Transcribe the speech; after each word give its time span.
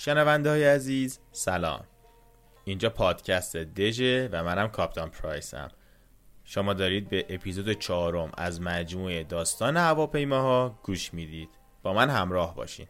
شنونده 0.00 0.50
های 0.50 0.64
عزیز 0.64 1.18
سلام. 1.32 1.84
اینجا 2.64 2.90
پادکست 2.90 3.56
دژه 3.56 4.28
و 4.32 4.44
منم 4.44 4.68
کاپتان 4.68 5.10
پرایسم 5.10 5.68
شما 6.44 6.74
دارید 6.74 7.08
به 7.08 7.26
اپیزود 7.28 7.72
چهارم 7.72 8.32
از 8.36 8.60
مجموعه 8.60 9.24
داستان 9.24 9.76
هواپیماها 9.76 10.78
گوش 10.82 11.14
می‌دید. 11.14 11.48
با 11.82 11.92
من 11.92 12.10
همراه 12.10 12.54
باشین. 12.54 12.86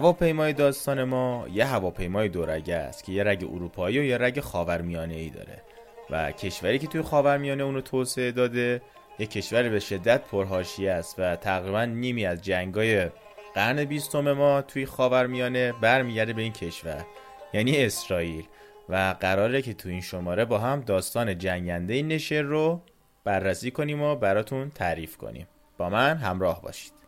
هواپیمای 0.00 0.52
داستان 0.52 1.04
ما 1.04 1.46
یه 1.52 1.64
هواپیمای 1.64 2.28
دورگه 2.28 2.74
است 2.74 3.04
که 3.04 3.12
یه 3.12 3.24
رگ 3.24 3.44
اروپایی 3.44 3.98
و 3.98 4.02
یه 4.02 4.18
رگ 4.18 4.40
خاورمیانه 4.40 5.14
ای 5.14 5.30
داره. 5.30 5.62
و 6.10 6.32
کشوری 6.32 6.78
که 6.78 6.86
توی 6.86 7.02
خاورمیانه 7.02 7.62
اونو 7.62 7.80
توسعه 7.80 8.32
داده 8.32 8.82
یه 9.18 9.26
کشور 9.26 9.68
به 9.68 9.80
شدت 9.80 10.20
پرهاشی 10.20 10.88
است 10.88 11.14
و 11.18 11.36
تقریبا 11.36 11.84
نیمی 11.84 12.26
از 12.26 12.42
جنگای 12.42 13.08
قرن 13.54 13.84
بیستم 13.84 14.32
ما 14.32 14.62
توی 14.62 14.86
خاورمیانه 14.86 15.72
برمیگرده 15.72 16.32
به 16.32 16.42
این 16.42 16.52
کشور 16.52 17.06
یعنی 17.52 17.84
اسرائیل. 17.84 18.44
و 18.88 19.14
قراره 19.20 19.62
که 19.62 19.74
تو 19.74 19.88
این 19.88 20.00
شماره 20.00 20.44
با 20.44 20.58
هم 20.58 20.80
داستان 20.80 21.38
جنگنده 21.38 22.02
نشر 22.02 22.42
رو 22.42 22.82
بررسی 23.24 23.70
کنیم 23.70 24.02
و 24.02 24.16
براتون 24.16 24.70
تعریف 24.70 25.16
کنیم. 25.16 25.46
با 25.78 25.88
من 25.88 26.16
همراه 26.16 26.62
باشید. 26.62 26.99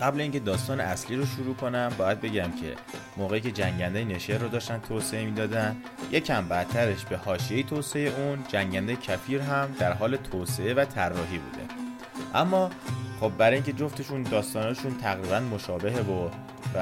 قبل 0.00 0.20
اینکه 0.20 0.38
داستان 0.40 0.80
اصلی 0.80 1.16
رو 1.16 1.26
شروع 1.26 1.54
کنم 1.54 1.92
باید 1.98 2.20
بگم 2.20 2.50
که 2.50 2.74
موقعی 3.16 3.40
که 3.40 3.50
جنگنده 3.50 4.04
نشر 4.04 4.38
رو 4.38 4.48
داشتن 4.48 4.80
توسعه 4.88 5.24
می‌دادن 5.24 5.76
یکم 6.10 6.48
بعدترش 6.48 7.04
به 7.04 7.16
حاشیه 7.16 7.62
توسعه 7.62 8.20
اون 8.20 8.38
جنگنده 8.48 8.96
کفیر 8.96 9.40
هم 9.40 9.68
در 9.78 9.92
حال 9.92 10.16
توسعه 10.16 10.74
و 10.74 10.84
طراحی 10.84 11.38
بوده. 11.38 11.62
اما 12.34 12.70
خب 13.20 13.32
برای 13.38 13.54
اینکه 13.54 13.72
جفتشون 13.72 14.22
داستانشون 14.22 14.98
تقریبا 14.98 15.40
مشابهه 15.40 16.00
و 16.00 16.28
و 16.74 16.78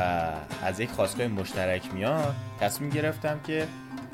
از 0.63 0.81
یک 0.81 0.91
خواستگاه 0.91 1.27
مشترک 1.27 1.95
میاد 1.95 2.35
تصمیم 2.61 2.91
گرفتم 2.91 3.41
که 3.47 3.67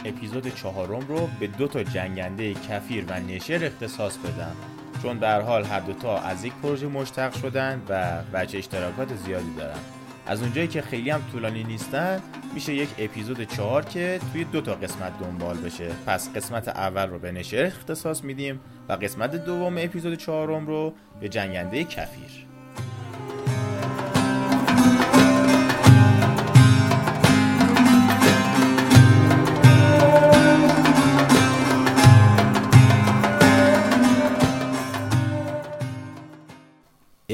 اپیزود 0.05 0.55
چهارم 0.55 1.07
رو 1.09 1.29
به 1.41 1.47
دو 1.47 1.69
تا 1.69 1.83
جنگنده 1.83 2.55
کفیر 2.55 3.05
و 3.09 3.21
نشر 3.21 3.65
اختصاص 3.65 4.17
بدم. 4.17 4.57
چون 5.03 5.19
در 5.19 5.41
حال 5.41 5.65
هر 5.65 5.81
دوتا 5.81 6.19
از 6.19 6.45
یک 6.45 6.53
پروژه 6.63 6.87
مشتق 6.87 7.37
شدن 7.37 7.83
و 7.89 8.23
بچه 8.35 8.59
اشتراکات 8.59 9.17
زیادی 9.17 9.55
دارن. 9.59 9.79
از 10.27 10.43
اونجایی 10.43 10.69
که 10.69 10.83
خیلی 10.83 11.11
هم 11.11 11.21
طولانی 11.33 11.65
نیستن 11.65 12.23
میشه 12.55 12.75
یک 12.75 12.89
اپیزود 12.99 13.43
چهار 13.43 13.85
که 13.85 14.21
توی 14.33 14.45
دو 14.45 14.61
تا 14.61 14.75
قسمت 14.75 15.19
دنبال 15.19 15.57
بشه. 15.57 15.89
پس 16.07 16.33
قسمت 16.33 16.69
اول 16.69 17.09
رو 17.09 17.19
به 17.19 17.33
نشر 17.33 17.65
اختصاص 17.65 18.25
میدیم 18.25 18.61
و 18.89 18.93
قسمت 18.93 19.45
دوم 19.45 19.79
اپیزود 19.79 20.15
چهارم 20.15 20.67
رو 20.67 20.95
به 21.21 21.29
جنگنده 21.29 21.85
کفیر. 21.85 22.47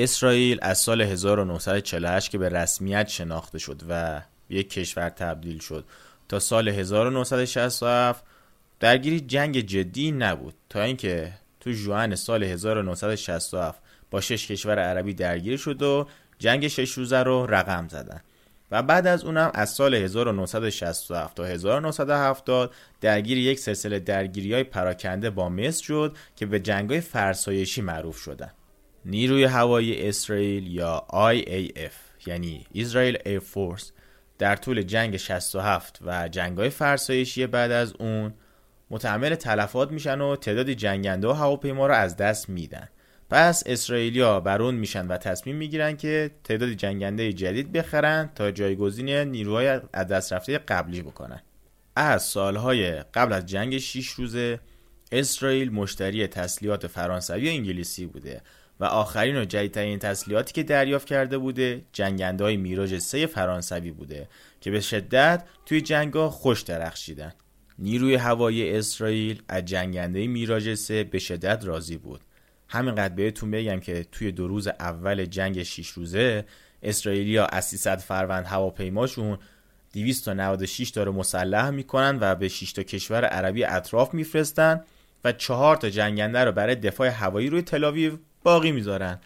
اسرائیل 0.04 0.58
از 0.62 0.78
سال 0.78 1.00
1948 1.00 2.30
که 2.30 2.38
به 2.38 2.48
رسمیت 2.48 3.08
شناخته 3.08 3.58
شد 3.58 3.82
و 3.88 4.22
یک 4.50 4.70
کشور 4.70 5.08
تبدیل 5.08 5.58
شد. 5.58 5.84
تا 6.28 6.38
سال 6.38 6.68
1967 6.68 8.24
درگیری 8.80 9.20
جنگ 9.20 9.60
جدی 9.60 10.12
نبود. 10.12 10.54
تا 10.68 10.82
اینکه 10.82 11.32
تو 11.60 11.72
جوان 11.72 12.14
سال 12.14 12.44
1967 12.44 13.82
با 14.10 14.20
شش 14.20 14.46
کشور 14.46 14.78
عربی 14.78 15.14
درگیر 15.14 15.56
شد 15.56 15.82
و 15.82 16.06
جنگ 16.38 16.68
شش 16.68 16.92
روزه 16.92 17.22
رو 17.22 17.46
رقم 17.46 17.88
زدن. 17.88 18.20
و 18.70 18.82
بعد 18.82 19.06
از 19.06 19.24
اونم 19.24 19.50
از 19.54 19.70
سال 19.70 19.94
1967 19.94 21.36
تا 21.36 21.44
1970 21.44 22.74
درگیر 23.00 23.38
یک 23.38 23.58
سلسله 23.58 23.98
درگیری 23.98 24.52
های 24.52 24.64
پراکنده 24.64 25.30
با 25.30 25.48
مصر 25.48 25.84
شد 25.84 26.16
که 26.36 26.46
به 26.46 26.60
جنگ 26.60 26.90
های 26.90 27.00
فرسایشی 27.00 27.82
معروف 27.82 28.16
شدن. 28.16 28.50
نیروی 29.04 29.44
هوایی 29.44 30.08
اسرائیل 30.08 30.66
یا 30.66 31.06
IAF 31.10 32.26
یعنی 32.26 32.66
اسرائیل 32.74 33.18
ایر 33.26 33.38
فورس 33.38 33.92
در 34.38 34.56
طول 34.56 34.82
جنگ 34.82 35.16
67 35.16 35.98
و 36.02 36.28
جنگای 36.28 36.70
فرسایشی 36.70 37.46
بعد 37.46 37.70
از 37.70 37.94
اون 37.98 38.34
متحمل 38.90 39.34
تلفات 39.34 39.92
میشن 39.92 40.20
و 40.20 40.36
تعداد 40.36 40.70
جنگنده 40.70 41.28
و 41.28 41.32
هواپیما 41.32 41.86
رو 41.86 41.94
از 41.94 42.16
دست 42.16 42.48
میدن. 42.48 42.88
پس 43.30 43.62
اسرائیلیا 43.66 44.40
بر 44.40 44.62
اون 44.62 44.74
میشن 44.74 45.06
و 45.06 45.16
تصمیم 45.16 45.56
می‌گیرن 45.56 45.96
که 45.96 46.30
تعداد 46.44 46.68
جنگنده 46.68 47.32
جدید 47.32 47.72
بخرن 47.72 48.30
تا 48.34 48.50
جایگزین 48.50 49.08
نیروهای 49.08 49.80
از 49.92 50.08
دست 50.08 50.32
رفته 50.32 50.58
قبلی 50.58 51.02
بکنن. 51.02 51.42
از 51.96 52.22
سالهای 52.22 52.90
قبل 52.90 53.32
از 53.32 53.46
جنگ 53.46 53.78
6 53.78 54.08
روزه 54.08 54.60
اسرائیل 55.12 55.72
مشتری 55.72 56.26
تسلیحات 56.26 56.86
فرانسوی 56.86 57.48
و 57.48 57.52
انگلیسی 57.52 58.06
بوده. 58.06 58.40
و 58.80 58.84
آخرین 58.84 59.36
و 59.36 59.44
جدیدترین 59.44 59.98
تسلیحاتی 59.98 60.52
که 60.52 60.62
دریافت 60.62 61.06
کرده 61.06 61.38
بوده 61.38 61.84
جنگنده 61.92 62.44
های 62.44 62.56
میراج 62.56 62.98
سه 62.98 63.26
فرانسوی 63.26 63.90
بوده 63.90 64.28
که 64.60 64.70
به 64.70 64.80
شدت 64.80 65.44
توی 65.66 65.80
جنگا 65.80 66.30
خوش 66.30 66.62
درخشیدن. 66.62 67.32
نیروی 67.78 68.14
هوایی 68.14 68.70
اسرائیل 68.70 69.42
از 69.48 69.64
جنگنده 69.64 70.26
میراج 70.26 70.74
سه 70.74 71.04
به 71.04 71.18
شدت 71.18 71.64
راضی 71.64 71.96
بود. 71.96 72.20
همینقدر 72.68 73.14
بهتون 73.14 73.50
بگم 73.50 73.80
که 73.80 74.06
توی 74.12 74.32
دو 74.32 74.48
روز 74.48 74.68
اول 74.68 75.24
جنگ 75.24 75.62
6 75.62 75.88
روزه 75.88 76.44
اسرائیلیا 76.82 77.46
از 77.46 77.64
300 77.64 77.98
فروند 77.98 78.46
هواپیماشون 78.46 79.38
296 79.92 80.90
تا 80.90 81.02
رو 81.02 81.12
مسلح 81.12 81.70
می‌کنن 81.70 82.18
و 82.20 82.34
به 82.34 82.48
6 82.48 82.72
تا 82.72 82.82
کشور 82.82 83.24
عربی 83.24 83.64
اطراف 83.64 84.14
میفرستن 84.14 84.84
و 85.24 85.32
چهار 85.32 85.76
تا 85.76 85.90
جنگنده 85.90 86.44
رو 86.44 86.52
برای 86.52 86.74
دفاع 86.74 87.08
هوایی 87.08 87.50
روی 87.50 87.62
تلاویو 87.62 88.16
باقی 88.44 88.72
می‌ذارن. 88.72 89.18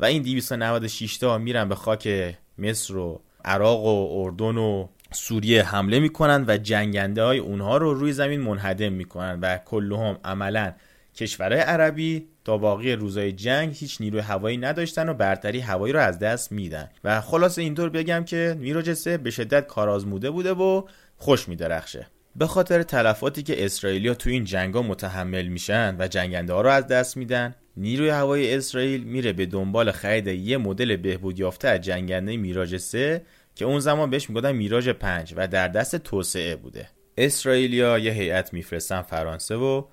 و 0.00 0.04
این 0.04 0.22
296 0.22 1.18
تا 1.18 1.38
میرن 1.38 1.68
به 1.68 1.74
خاک 1.74 2.34
مصر 2.58 2.96
و 2.96 3.22
عراق 3.44 3.84
و 3.84 4.22
اردن 4.22 4.56
و 4.56 4.88
سوریه 5.12 5.62
حمله 5.62 6.00
می‌کنن 6.00 6.44
و 6.48 6.56
جنگنده 6.56 7.22
های 7.22 7.38
اونها 7.38 7.76
رو 7.76 7.94
روی 7.94 8.12
زمین 8.12 8.40
منهدم 8.40 8.92
می‌کنن 8.92 9.40
و 9.40 9.58
کلهم 9.58 10.18
عملا 10.24 10.72
کشورهای 11.16 11.60
عربی 11.60 12.26
تا 12.44 12.58
باقی 12.58 12.92
روزای 12.92 13.32
جنگ 13.32 13.74
هیچ 13.74 14.00
نیروی 14.00 14.20
هوایی 14.20 14.56
نداشتن 14.56 15.08
و 15.08 15.14
برتری 15.14 15.60
هوایی 15.60 15.92
رو 15.92 16.00
از 16.00 16.18
دست 16.18 16.52
میدن. 16.52 16.90
و 17.04 17.20
خلاص 17.20 17.58
اینطور 17.58 17.88
بگم 17.88 18.24
که 18.24 18.56
میراجسه 18.58 19.18
به 19.18 19.30
شدت 19.30 19.66
کارآزموده 19.66 20.30
بوده 20.30 20.52
و 20.52 20.82
خوش 21.16 21.48
میدرخشه. 21.48 22.06
به 22.36 22.46
خاطر 22.46 22.82
تلفاتی 22.82 23.42
که 23.42 23.64
اسرائیلیا 23.64 24.14
تو 24.14 24.30
این 24.30 24.44
جنگا 24.44 24.82
متحمل 24.82 25.46
میشن 25.46 25.96
و 25.98 26.08
جنگنده 26.08 26.52
ها 26.52 26.60
رو 26.60 26.70
از 26.70 26.86
دست 26.86 27.16
میدن 27.16 27.54
نیروی 27.76 28.08
هوایی 28.08 28.54
اسرائیل 28.54 29.04
میره 29.04 29.32
به 29.32 29.46
دنبال 29.46 29.90
خرید 29.90 30.26
یه 30.26 30.56
مدل 30.56 30.96
بهبود 30.96 31.38
یافته 31.38 31.68
از 31.68 31.80
جنگنده 31.80 32.36
میراج 32.36 32.76
3 32.76 33.22
که 33.54 33.64
اون 33.64 33.80
زمان 33.80 34.10
بهش 34.10 34.30
می‌گفتن 34.30 34.52
میراج 34.52 34.90
5 34.90 35.34
و 35.36 35.48
در 35.48 35.68
دست 35.68 35.96
توسعه 35.96 36.56
بوده. 36.56 36.88
اسرائیلیا 37.16 37.98
یه 37.98 38.12
هیئت 38.12 38.52
میفرستن 38.52 39.02
فرانسه 39.02 39.54
و 39.54 39.84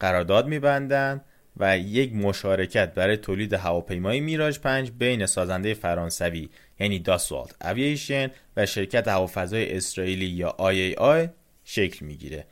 قرارداد 0.00 0.46
میبندن 0.46 1.20
و 1.56 1.78
یک 1.78 2.14
مشارکت 2.14 2.94
برای 2.94 3.16
تولید 3.16 3.52
هواپیمای 3.52 4.20
میراج 4.20 4.58
5 4.58 4.90
بین 4.90 5.26
سازنده 5.26 5.74
فرانسوی 5.74 6.48
یعنی 6.80 6.98
داسوالت 6.98 7.64
اوییشن 7.64 8.30
و 8.56 8.66
شرکت 8.66 9.08
هوافضای 9.08 9.76
اسرائیلی 9.76 10.26
یا 10.26 10.56
IAI 10.58 11.28
شکل 11.64 12.06
می‌گیره. 12.06 12.46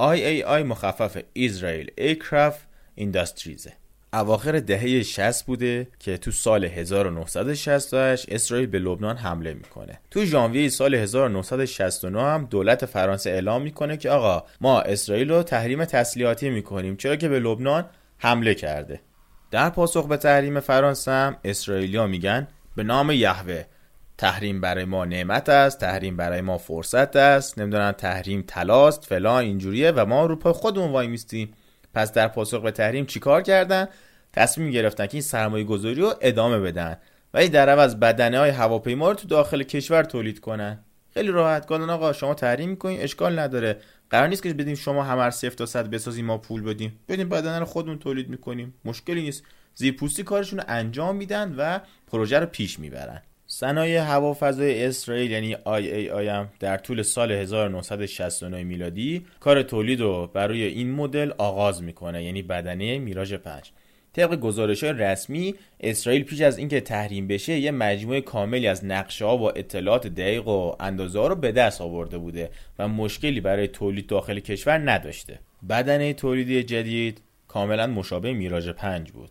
IAI 0.00 0.64
مخفف 0.64 1.22
اسرائیل 1.36 1.90
ایرکرافت 1.96 2.66
اینداستریزه 2.94 3.72
اواخر 4.14 4.60
دهه 4.60 5.02
60 5.02 5.46
بوده 5.46 5.88
که 5.98 6.18
تو 6.18 6.30
سال 6.30 6.64
1968 6.64 8.32
اسرائیل 8.32 8.66
به 8.66 8.78
لبنان 8.78 9.16
حمله 9.16 9.54
می‌کنه. 9.54 10.00
تو 10.10 10.24
ژانویه 10.24 10.68
سال 10.68 10.94
1969 10.94 12.22
هم 12.22 12.46
دولت 12.50 12.86
فرانسه 12.86 13.30
اعلام 13.30 13.62
می‌کنه 13.62 13.96
که 13.96 14.10
آقا 14.10 14.44
ما 14.60 14.80
اسرائیل 14.80 15.30
رو 15.30 15.42
تحریم 15.42 15.84
تسلیحاتی 15.84 16.50
می‌کنیم 16.50 16.96
چرا 16.96 17.16
که 17.16 17.28
به 17.28 17.40
لبنان 17.40 17.84
حمله 18.18 18.54
کرده. 18.54 19.00
در 19.50 19.70
پاسخ 19.70 20.06
به 20.06 20.16
تحریم 20.16 20.60
فرانسه 20.60 21.10
هم 21.10 21.36
اسرائیلیا 21.44 22.06
میگن 22.06 22.48
به 22.76 22.82
نام 22.82 23.10
یهوه 23.10 23.64
تحریم 24.18 24.60
برای 24.60 24.84
ما 24.84 25.04
نعمت 25.04 25.48
است 25.48 25.78
تحریم 25.78 26.16
برای 26.16 26.40
ما 26.40 26.58
فرصت 26.58 27.16
است 27.16 27.58
نمی‌دونم 27.58 27.92
تحریم 27.92 28.44
تلاست 28.46 29.04
فلان 29.04 29.44
اینجوریه 29.44 29.90
و 29.90 30.06
ما 30.06 30.26
رو 30.26 30.36
پای 30.36 30.52
خودمون 30.52 30.90
وای 30.90 31.06
میستیم 31.06 31.54
پس 31.94 32.12
در 32.12 32.28
پاسخ 32.28 32.62
به 32.62 32.70
تحریم 32.70 33.06
چیکار 33.06 33.42
کردن؟ 33.42 33.88
تصمیم 34.32 34.70
گرفتن 34.70 35.06
که 35.06 35.14
این 35.14 35.22
سرمایه 35.22 35.64
گذاری 35.64 35.94
رو 35.94 36.14
ادامه 36.20 36.58
بدن. 36.58 36.96
ولی 37.34 37.48
در 37.48 37.68
عوض 37.68 37.94
بدنه 37.94 38.38
های 38.38 38.50
هواپیما 38.50 39.08
رو 39.08 39.14
تو 39.14 39.28
داخل 39.28 39.62
کشور 39.62 40.02
تولید 40.02 40.40
کنن. 40.40 40.84
خیلی 41.14 41.28
راحت. 41.28 41.66
گفتن 41.66 41.90
آقا 41.90 42.12
شما 42.12 42.34
تحریم 42.34 42.70
می‌کنین 42.70 43.00
اشکال 43.00 43.38
نداره. 43.38 43.78
قرار 44.10 44.28
نیست 44.28 44.42
که 44.42 44.54
بدیم 44.54 44.74
شما 44.74 45.02
همه 45.02 45.30
صفر 45.30 45.54
تا 45.54 45.66
صد 45.66 45.90
بسازیم 45.90 46.24
ما 46.24 46.38
پول 46.38 46.62
بدیم. 46.62 47.00
بدیم 47.08 47.28
بدنه 47.28 47.58
رو 47.58 47.64
خودمون 47.64 47.98
تولید 47.98 48.28
می‌کنیم. 48.28 48.74
مشکلی 48.84 49.22
نیست. 49.22 49.44
زیرپوستی 49.74 50.22
کارشون 50.22 50.58
رو 50.58 50.64
انجام 50.68 51.16
میدن 51.16 51.54
و 51.58 51.78
پروژه 52.06 52.38
رو 52.38 52.46
پیش 52.46 52.78
می‌برن. 52.78 53.22
صنایع 53.54 54.00
هوافضای 54.00 54.84
اسرائیل 54.84 55.30
یعنی 55.30 55.54
IAI 55.54 56.28
هم 56.28 56.48
در 56.60 56.76
طول 56.76 57.02
سال 57.02 57.32
1969 57.32 58.64
میلادی 58.64 59.26
کار 59.40 59.62
تولید 59.62 60.00
رو 60.00 60.30
برای 60.34 60.64
این 60.64 60.90
مدل 60.90 61.32
آغاز 61.38 61.82
می‌کنه 61.82 62.24
یعنی 62.24 62.42
بدنه 62.42 62.98
میراژ 62.98 63.34
5 63.34 63.72
طبق 64.12 64.40
گزارش 64.40 64.84
های 64.84 64.92
رسمی 64.92 65.54
اسرائیل 65.80 66.24
پیش 66.24 66.40
از 66.40 66.58
اینکه 66.58 66.80
تحریم 66.80 67.28
بشه 67.28 67.58
یه 67.58 67.70
مجموعه 67.70 68.20
کاملی 68.20 68.66
از 68.66 68.84
نقشه 68.84 69.24
ها 69.24 69.38
و 69.38 69.58
اطلاعات 69.58 70.06
دقیق 70.06 70.48
و 70.48 70.76
اندازه 70.80 71.18
ها 71.18 71.26
رو 71.26 71.34
به 71.34 71.52
دست 71.52 71.80
آورده 71.80 72.18
بوده 72.18 72.50
و 72.78 72.88
مشکلی 72.88 73.40
برای 73.40 73.68
تولید 73.68 74.06
داخل 74.06 74.40
کشور 74.40 74.90
نداشته. 74.90 75.38
بدنه 75.68 76.12
تولیدی 76.12 76.62
جدید 76.62 77.20
کاملا 77.48 77.86
مشابه 77.86 78.32
میراژ 78.32 78.68
5 78.68 79.12
بود. 79.12 79.30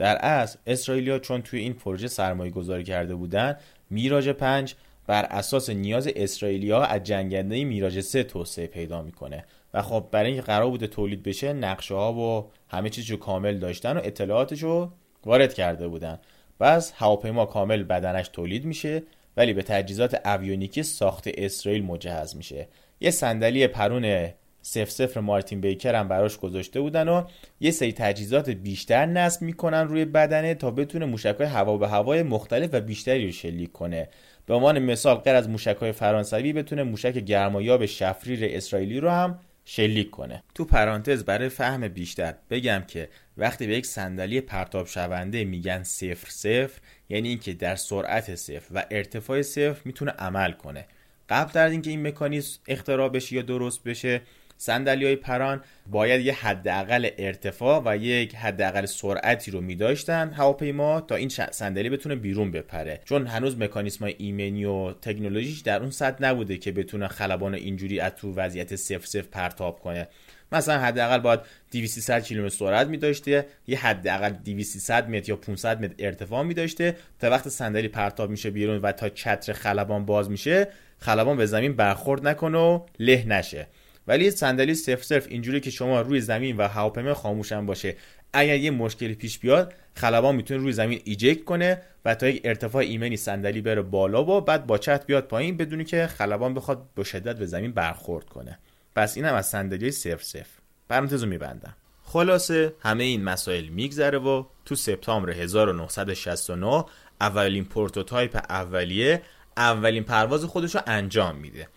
در 0.00 0.16
اصل 0.16 0.58
اسرائیلیا 0.66 1.18
چون 1.18 1.42
توی 1.42 1.60
این 1.60 1.72
پروژه 1.72 2.08
سرمایه 2.08 2.50
گذاری 2.50 2.84
کرده 2.84 3.14
بودن 3.14 3.56
میراژ 3.90 4.28
5 4.28 4.74
بر 5.06 5.24
اساس 5.24 5.70
نیاز 5.70 6.08
اسرائیلیا 6.16 6.82
از 6.82 7.04
جنگنده 7.04 7.64
میراژ 7.64 7.98
3 7.98 8.22
توسعه 8.22 8.66
پیدا 8.66 9.02
می‌کنه. 9.02 9.44
و 9.74 9.82
خب 9.82 10.08
برای 10.12 10.26
اینکه 10.26 10.46
قرار 10.46 10.70
بوده 10.70 10.86
تولید 10.86 11.22
بشه 11.22 11.52
نقشه 11.52 11.94
ها 11.94 12.12
و 12.12 12.50
همه 12.68 12.90
چیز 12.90 13.10
رو 13.10 13.16
کامل 13.16 13.58
داشتن 13.58 13.96
و 13.96 14.00
اطلاعاتش 14.04 14.62
رو 14.62 14.92
وارد 15.24 15.54
کرده 15.54 15.88
بودن. 15.88 16.18
بس 16.60 16.92
هواپیما 16.96 17.46
کامل 17.46 17.82
بدنش 17.82 18.28
تولید 18.28 18.64
میشه 18.64 19.02
ولی 19.36 19.52
به 19.52 19.62
تجهیزات 19.62 20.26
اویونیکی 20.26 20.82
ساخت 20.82 21.28
اسرائیل 21.34 21.84
مجهز 21.84 22.36
میشه. 22.36 22.68
یه 23.00 23.10
صندلی 23.10 23.66
پرون 23.66 24.30
سف 24.62 24.90
سفر 24.90 25.20
مارتین 25.20 25.60
بیکر 25.60 25.94
هم 25.94 26.08
براش 26.08 26.38
گذاشته 26.38 26.80
بودن 26.80 27.08
و 27.08 27.24
یه 27.60 27.70
سری 27.70 27.92
تجهیزات 27.92 28.50
بیشتر 28.50 29.06
نصب 29.06 29.42
می‌کنن 29.42 29.88
روی 29.88 30.04
بدنه 30.04 30.54
تا 30.54 30.70
بتونه 30.70 31.06
موشکای 31.06 31.46
هوا 31.46 31.76
به 31.76 31.88
هوای 31.88 32.22
مختلف 32.22 32.70
و 32.72 32.80
بیشتری 32.80 33.26
رو 33.26 33.32
شلیک 33.32 33.72
کنه. 33.72 34.08
به 34.46 34.54
عنوان 34.54 34.78
مثال 34.78 35.16
غیر 35.16 35.34
از 35.34 35.48
موشکای 35.48 35.92
فرانسوی 35.92 36.52
بتونه 36.52 36.82
موشک 36.82 37.12
گرمایاب 37.12 37.86
شفریر 37.86 38.56
اسرائیلی 38.56 39.00
رو 39.00 39.10
هم 39.10 39.38
شلیک 39.64 40.10
کنه. 40.10 40.42
تو 40.54 40.64
پرانتز 40.64 41.24
برای 41.24 41.48
فهم 41.48 41.88
بیشتر 41.88 42.34
بگم 42.50 42.84
که 42.88 43.08
وقتی 43.36 43.66
به 43.66 43.76
یک 43.76 43.86
صندلی 43.86 44.40
پرتاب 44.40 44.86
شونده 44.86 45.44
میگن 45.44 45.82
صفر 45.82 46.30
صفر 46.30 46.80
یعنی 47.08 47.28
اینکه 47.28 47.52
در 47.52 47.76
سرعت 47.76 48.34
صفر 48.34 48.74
و 48.74 48.86
ارتفاع 48.90 49.42
صفر 49.42 49.80
می‌تونه 49.84 50.10
عمل 50.10 50.52
کنه. 50.52 50.86
قبل 51.28 51.52
در 51.52 51.68
اینکه 51.68 51.90
این 51.90 52.06
مکانیزم 52.06 52.58
اختراع 52.68 53.08
بشه 53.08 53.36
یا 53.36 53.42
درست 53.42 53.84
بشه 53.84 54.20
صندلی 54.60 55.04
های 55.04 55.16
پران 55.16 55.60
باید 55.86 56.26
یه 56.26 56.32
حداقل 56.32 57.08
ارتفاع 57.18 57.82
و 57.84 57.96
یک 57.96 58.34
حداقل 58.34 58.86
سرعتی 58.86 59.50
رو 59.50 59.60
میداشتن 59.60 60.32
هواپیما 60.32 61.00
تا 61.00 61.14
این 61.14 61.28
صندلی 61.28 61.90
بتونه 61.90 62.14
بیرون 62.14 62.50
بپره. 62.50 63.00
چون 63.04 63.26
هنوز 63.26 63.58
مکانیسم 63.58 64.04
ایمنی 64.18 64.64
و 64.64 64.92
تکنولوژیش 64.92 65.60
در 65.60 65.80
اون 65.80 65.90
سطح 65.90 66.24
نبوده 66.24 66.58
که 66.58 66.72
بتونه 66.72 67.08
خلبان 67.08 67.54
اینجوری 67.54 68.00
از 68.00 68.12
تو 68.12 68.34
وضعیت 68.34 68.76
صفر 68.76 69.06
صفر 69.06 69.28
پرتاب 69.32 69.80
کنه. 69.80 70.08
مثلا 70.52 70.78
حداقل 70.78 71.18
باید 71.18 71.40
200 71.72 72.20
کیلومتر 72.20 72.56
سرعت 72.56 72.86
می 72.86 72.96
داشته 72.96 73.46
یه 73.66 73.78
حداقل 73.78 74.30
200 74.30 74.90
متر 74.90 75.28
یا 75.28 75.36
500 75.36 75.84
متر 75.84 75.94
ارتفاع 75.98 76.42
می 76.42 76.54
داشته 76.54 76.96
تا 77.20 77.30
وقت 77.30 77.48
صندلی 77.48 77.88
پرتاب 77.88 78.30
میشه 78.30 78.50
بیرون 78.50 78.78
و 78.78 78.92
تا 78.92 79.08
چتر 79.08 79.52
خلبان 79.52 80.06
باز 80.06 80.30
میشه 80.30 80.68
خلبان 80.98 81.36
به 81.36 81.46
زمین 81.46 81.76
برخورد 81.76 82.28
نکنه 82.28 82.58
و 82.58 82.80
له 82.98 83.24
نشه. 83.28 83.66
ولی 84.10 84.30
صندلی 84.30 84.74
صفر 84.74 85.02
صفر 85.02 85.28
اینجوری 85.28 85.60
که 85.60 85.70
شما 85.70 86.00
روی 86.00 86.20
زمین 86.20 86.56
و 86.56 86.68
هواپیما 86.68 87.14
خاموشن 87.14 87.66
باشه. 87.66 87.96
اگر 88.32 88.56
یه 88.56 88.70
مشکلی 88.70 89.14
پیش 89.14 89.38
بیاد 89.38 89.74
خلبان 89.94 90.36
می‌تونه 90.36 90.60
روی 90.60 90.72
زمین 90.72 91.00
ایجکت 91.04 91.44
کنه 91.44 91.82
و 92.04 92.14
تا 92.14 92.28
یک 92.28 92.40
ارتفاع 92.44 92.82
ایمنی 92.82 93.16
صندلی 93.16 93.60
بره 93.60 93.82
بالا 93.82 94.24
و 94.24 94.40
بعد 94.40 94.66
با 94.66 94.78
چت 94.78 95.06
بیاد 95.06 95.24
پایین 95.24 95.56
بدونی 95.56 95.84
که 95.84 96.06
خلبان 96.06 96.54
بخواد 96.54 96.88
با 96.96 97.04
شدت 97.04 97.38
به 97.38 97.46
زمین 97.46 97.72
برخورد 97.72 98.24
کنه. 98.24 98.58
پس 98.96 99.16
اینم 99.16 99.34
از 99.34 99.46
صندلی 99.46 99.90
صفر 99.90 100.22
صفر. 100.22 100.60
پرانتزو 100.88 101.26
میبندم. 101.26 101.76
خلاصه 102.02 102.72
همه 102.80 103.04
این 103.04 103.24
مسائل 103.24 103.64
میگذره 103.64 104.18
و 104.18 104.44
تو 104.64 104.74
سپتامبر 104.74 105.30
1969 105.30 106.84
اولین 107.20 107.64
prototype 107.64 108.36
اولیه 108.48 109.22
اولین 109.56 110.04
پرواز 110.04 110.44
خودش 110.44 110.74
رو 110.74 110.80
انجام 110.86 111.36
میده. 111.36 111.68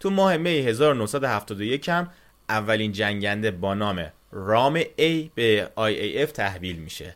تو 0.00 0.10
ماه 0.10 0.36
می 0.36 0.50
1971 0.50 1.88
هم 1.88 2.10
اولین 2.48 2.92
جنگنده 2.92 3.50
با 3.50 3.74
نام 3.74 4.06
رام 4.32 4.82
A 4.82 5.30
به 5.34 5.70
IAF 5.76 6.32
تحویل 6.32 6.76
میشه. 6.76 7.14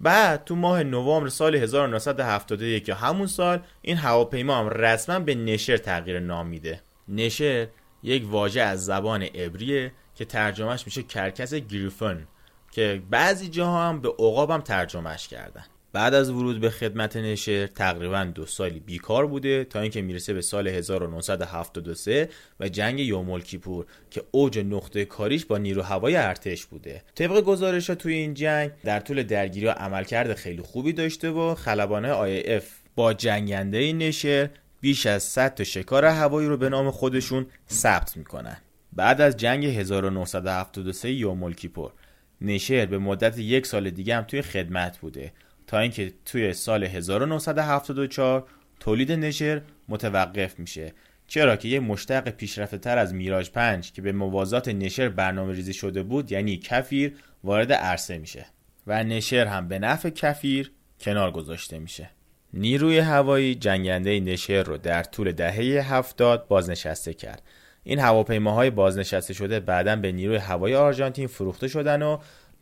بعد 0.00 0.44
تو 0.44 0.56
ماه 0.56 0.82
نوامبر 0.82 1.28
سال 1.28 1.54
1971 1.54 2.88
یا 2.88 2.94
همون 2.94 3.26
سال 3.26 3.60
این 3.82 3.96
هواپیما 3.96 4.58
هم 4.58 4.68
رسما 4.68 5.18
به 5.18 5.34
نشر 5.34 5.76
تغییر 5.76 6.20
نام 6.20 6.46
میده. 6.46 6.80
نشر 7.08 7.66
یک 8.02 8.24
واژه 8.26 8.60
از 8.60 8.84
زبان 8.84 9.22
عبریه 9.22 9.92
که 10.14 10.24
ترجمهش 10.24 10.82
میشه 10.86 11.02
کرکس 11.02 11.54
griffon 11.54 12.26
که 12.70 13.02
بعضی 13.10 13.48
جاها 13.48 13.88
هم 13.88 14.00
به 14.00 14.08
عقاب 14.08 14.50
هم 14.50 14.60
ترجمهش 14.60 15.28
کردن. 15.28 15.64
بعد 15.92 16.14
از 16.14 16.30
ورود 16.30 16.60
به 16.60 16.70
خدمت 16.70 17.16
نشر 17.16 17.66
تقریبا 17.66 18.24
دو 18.24 18.46
سالی 18.46 18.80
بیکار 18.80 19.26
بوده 19.26 19.64
تا 19.64 19.80
اینکه 19.80 20.02
می‌رسه 20.02 20.34
به 20.34 20.40
سال 20.40 20.68
1973 20.68 22.28
و 22.60 22.68
جنگ 22.68 23.00
یوم 23.00 23.40
کیپور 23.40 23.86
که 24.10 24.22
اوج 24.30 24.58
نقطه 24.58 25.04
کاریش 25.04 25.46
با 25.46 25.58
نیرو 25.58 25.82
هوای 25.82 26.16
ارتش 26.16 26.66
بوده. 26.66 27.02
طبق 27.14 27.40
گزارش 27.40 27.90
ها 27.90 27.96
توی 27.96 28.14
این 28.14 28.34
جنگ 28.34 28.70
در 28.84 29.00
طول 29.00 29.22
درگیری 29.22 29.66
ها 29.66 29.72
عملکرد 29.72 30.34
خیلی 30.34 30.62
خوبی 30.62 30.92
داشته 30.92 31.30
و 31.30 31.54
خلبانه 31.54 32.08
اف 32.08 32.68
با 32.94 33.12
جنگنده 33.12 33.92
نشر 33.92 34.50
بیش 34.80 35.06
از 35.06 35.22
100 35.22 35.54
تا 35.54 35.64
شکار 35.64 36.04
هوایی 36.04 36.48
رو 36.48 36.56
به 36.56 36.68
نام 36.68 36.90
خودشون 36.90 37.46
ثبت 37.70 38.16
می‌کنن. 38.16 38.56
بعد 38.92 39.20
از 39.20 39.36
جنگ 39.36 39.64
1973 39.64 41.12
یوم 41.12 41.52
کیپور 41.52 41.92
نشر 42.40 42.86
به 42.86 42.98
مدت 42.98 43.38
یک 43.38 43.66
سال 43.66 43.90
دیگه 43.90 44.16
هم 44.16 44.22
توی 44.22 44.42
خدمت 44.42 44.98
بوده. 44.98 45.32
تا 45.72 45.78
اینکه 45.78 46.12
توی 46.24 46.52
سال 46.52 46.84
1974 46.84 48.46
تولید 48.80 49.12
نشر 49.12 49.62
متوقف 49.88 50.58
میشه. 50.58 50.92
چرا 51.26 51.56
که 51.56 51.68
یه 51.68 51.80
مشتق 51.80 52.28
پیشرفته 52.28 52.78
تر 52.78 52.98
از 52.98 53.14
میراج 53.14 53.50
5 53.50 53.92
که 53.92 54.02
به 54.02 54.12
موازات 54.12 54.68
نشر 54.68 55.08
برنامه 55.08 55.52
ریزی 55.52 55.72
شده 55.72 56.02
بود 56.02 56.32
یعنی 56.32 56.56
کفیر 56.56 57.14
وارد 57.44 57.72
عرصه 57.72 58.18
میشه 58.18 58.46
و 58.86 59.04
نشر 59.04 59.46
هم 59.46 59.68
به 59.68 59.78
نفع 59.78 60.10
کفیر 60.10 60.72
کنار 61.00 61.30
گذاشته 61.30 61.78
میشه. 61.78 62.10
نیروی 62.54 62.98
هوایی 62.98 63.54
جنگنده 63.54 64.20
نشر 64.20 64.62
رو 64.62 64.76
در 64.76 65.02
طول 65.02 65.32
دهه 65.32 65.94
هفتاد 65.94 66.48
بازنشسته 66.48 67.14
کرد. 67.14 67.42
این 67.84 67.98
هواپیماهای 67.98 68.70
بازنشسته 68.70 69.34
شده 69.34 69.60
بعدا 69.60 69.96
به 69.96 70.12
نیروی 70.12 70.36
هوایی 70.36 70.74
آرژانتین 70.74 71.26
فروخته 71.26 71.68
شدن 71.68 72.02
و 72.02 72.18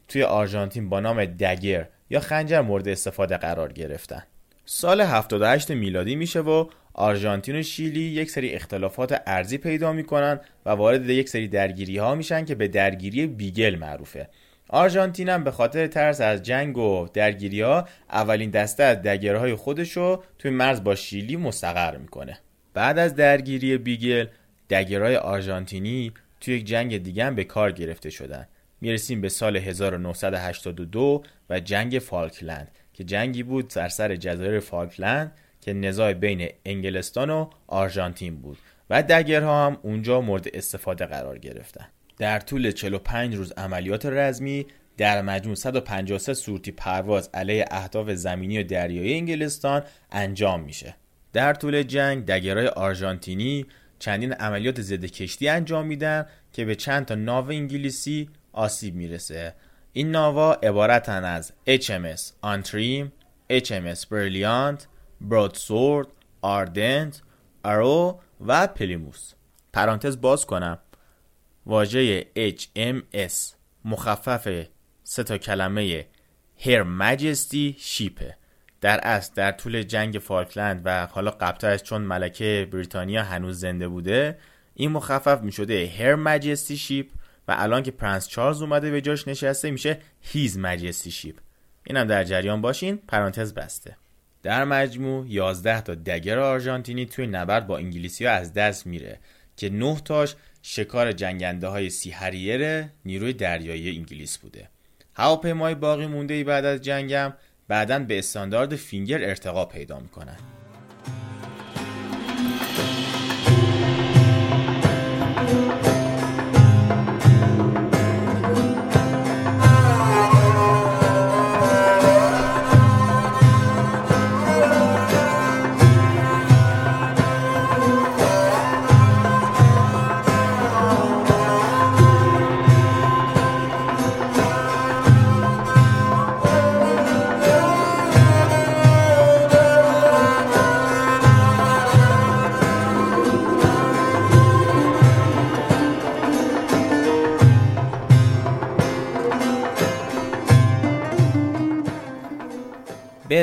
توی 0.09 0.23
آرژانتین 0.23 0.88
با 0.88 1.00
نام 1.00 1.25
دگر 1.25 1.88
یا 2.11 2.21
خنجر 2.21 2.61
مورد 2.61 2.88
استفاده 2.88 3.37
قرار 3.37 3.73
گرفتن. 3.73 4.23
سال 4.64 5.00
78 5.00 5.71
میلادی 5.71 6.17
میشه 6.17 6.40
و 6.40 6.67
آرژانتین 6.95 7.57
و 7.57 7.62
شیلی 7.62 8.00
یک 8.00 8.31
سری 8.31 8.50
اختلافات 8.50 9.23
ارزی 9.26 9.59
پیدا 9.59 9.93
می‌کنن 9.93 10.40
و 10.67 10.71
وارد 10.71 11.11
یک 11.11 11.29
سری 11.29 11.49
درگیری 11.49 11.99
ها 11.99 12.14
میشن 12.14 12.45
که 12.45 12.55
به 12.55 12.69
درگیری 12.69 13.26
بیگل 13.26 13.76
معروفه. 13.76 14.29
آرژانتین 14.69 15.29
هم 15.29 15.45
به 15.45 15.50
خاطر 15.50 15.87
ترس 15.87 16.21
از 16.21 16.43
جنگ 16.43 16.79
و 16.79 17.09
درگیری 17.14 17.61
ها 17.61 17.88
اولین 18.11 18.50
دسته 18.50 18.83
از 18.83 19.02
دگرهای 19.02 19.55
خودش 19.55 19.97
رو 19.97 20.23
توی 20.38 20.50
مرز 20.50 20.85
با 20.85 20.95
شیلی 20.95 21.37
مستقر 21.37 21.97
می‌کنه. 21.97 22.38
بعد 22.75 22.99
از 22.99 23.14
درگیری 23.14 23.79
بیگل 23.79 24.26
دگرهای 24.71 25.17
آرژانتینی 25.17 26.12
توی 26.40 26.55
یک 26.55 26.64
جنگ 26.64 27.02
دیگه 27.02 27.25
هم 27.25 27.35
به 27.35 27.45
کار 27.45 27.73
گرفته 27.73 28.11
شدن. 28.11 28.47
می‌رسیم 28.81 29.21
به 29.21 29.29
سال 29.29 29.57
1982 29.57 31.23
و 31.50 31.61
جنگ 31.61 31.99
فالکلند 31.99 32.71
که 32.92 33.04
جنگی 33.04 33.42
بود 33.42 33.69
در 33.69 33.88
سر 33.88 34.16
جزایر 34.16 34.61
فالکلند 34.61 35.33
که 35.61 35.73
نزاع 35.73 36.12
بین 36.12 36.49
انگلستان 36.64 37.30
و 37.30 37.50
آرژانتین 37.66 38.37
بود 38.37 38.59
و 38.90 39.02
دگرها 39.02 39.66
هم 39.66 39.78
اونجا 39.83 40.21
مورد 40.21 40.49
استفاده 40.54 41.07
قرار 41.07 41.38
گرفتن. 41.38 41.87
در 42.19 42.40
طول 42.40 42.71
45 42.71 43.35
روز 43.35 43.52
عملیات 43.52 44.07
رزمی 44.07 44.66
در 44.97 45.23
مجموع 45.23 45.54
153 45.54 46.35
صورتی 46.35 46.73
پرواز 46.73 47.30
علیه 47.35 47.64
اهداف 47.71 48.11
زمینی 48.11 48.59
و 48.59 48.62
دریایی 48.62 49.14
انگلستان 49.14 49.83
انجام 50.12 50.61
میشه. 50.61 50.97
در 51.33 51.54
طول 51.54 51.83
جنگ 51.83 52.26
دگرای 52.26 52.66
آرژانتینی 52.66 53.66
چندین 53.99 54.33
عملیات 54.33 54.80
ضد 54.80 55.04
کشتی 55.04 55.49
انجام 55.49 55.87
میدن 55.87 56.26
که 56.52 56.64
به 56.64 56.75
چند 56.75 57.07
تا 57.07 57.14
ناو 57.14 57.49
انگلیسی 57.50 58.28
آسیب 58.52 58.95
می‌رسه. 58.95 59.54
این 59.92 60.11
ناوا 60.11 60.52
عبارتن 60.54 61.25
از 61.25 61.52
HMS 61.68 62.32
آنتریم، 62.40 63.12
HMS 63.52 64.06
بریلیانت، 64.11 64.87
برودسورد، 65.20 66.09
آردنت، 66.40 67.23
ارو 67.64 68.20
و 68.47 68.66
پلیموس 68.66 69.32
پرانتز 69.73 70.20
باز 70.20 70.47
کنم. 70.47 70.78
واژه 71.66 72.26
HMS 72.37 73.54
مخفف 73.85 74.66
سه 75.02 75.23
تا 75.23 75.38
کلمه 75.38 76.06
Her 76.66 76.82
Majesty's 76.82 77.76
Ship 77.78 78.25
ه 78.25 78.37
در 78.80 79.00
اصل 79.02 79.32
در 79.35 79.52
طول 79.52 79.82
جنگ 79.82 80.18
فالکلند 80.18 80.82
و 80.85 81.06
حالا 81.06 81.30
قبلترش 81.30 81.82
چون 81.82 82.02
ملکه 82.02 82.68
بریتانیا 82.73 83.23
هنوز 83.23 83.61
زنده 83.61 83.88
بوده 83.88 84.38
این 84.75 84.90
مخفف 84.90 85.40
می 85.40 85.52
شده 85.52 86.14
Majesty's 86.14 86.76
Ship 86.76 87.11
و 87.50 87.54
الان 87.59 87.83
که 87.83 87.90
پرنس 87.90 88.28
چارلز 88.28 88.62
اومده 88.62 88.90
به 88.90 89.00
جاش 89.00 89.28
نشسته 89.28 89.71
میشه 89.71 89.99
His 90.20 90.59
Majesty's 90.59 91.11
Ship 91.11 91.37
اینم 91.87 92.04
در 92.04 92.25
جریان 92.25 92.61
باشین 92.61 92.97
پرانتز 92.97 93.54
بسته. 93.54 93.97
در 94.42 94.64
مجموع 94.64 95.26
11 95.28 95.80
تا 95.80 95.95
Dagger 95.94 96.38
آرژانتینی 96.38 97.07
توی 97.07 97.26
نبرد 97.26 97.66
با 97.66 97.78
انگلیسی 97.78 98.26
ها 98.26 98.33
از 98.33 98.52
دست 98.52 98.87
میره 98.87 99.19
که 99.57 99.71
9 99.71 100.00
تاش 100.04 100.35
شکار 100.62 101.12
جنگنده 101.12 101.66
های 101.66 101.90
Sea 101.90 102.14
نیروی 103.04 103.33
دریایی 103.33 103.97
انگلیس 103.97 104.38
بوده. 104.38 104.69
هواپیمای 105.14 105.75
باقی 105.75 106.07
مونده 106.07 106.35
ای 106.35 106.45
بعد 106.45 106.64
از 106.64 106.80
جنگم 106.80 107.33
بعدا 107.69 107.99
به 107.99 108.19
استاندارد 108.19 108.76
فینگر 108.76 109.25
ارتقا 109.25 109.64
پیدا 109.64 109.99
می‌کنن. 109.99 110.37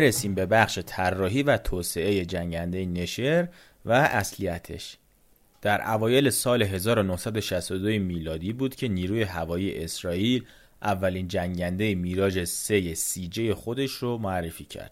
برسیم 0.01 0.36
به 0.36 0.46
بخش 0.46 0.80
طراحی 0.86 1.44
و 1.44 1.58
توسعه 1.58 2.25
جنگنده 2.25 2.86
نشر 2.86 3.48
و 3.86 3.92
اصلیتش. 3.92 4.98
در 5.62 5.92
اوایل 5.92 6.30
سال 6.30 6.62
1962 6.63 7.88
میلادی 7.88 8.54
بود 8.54 8.75
که 8.75 8.88
نیروی 8.88 9.24
هوایی 9.24 9.84
اسرائیل 9.84 10.46
اولین 10.82 11.27
جنگنده 11.27 11.96
میراج 11.96 12.44
3 12.44 12.94
سی 12.94 13.27
جی 13.27 13.54
خودش 13.54 13.92
رو 13.92 14.18
معرفی 14.18 14.63
کرد. 14.63 14.92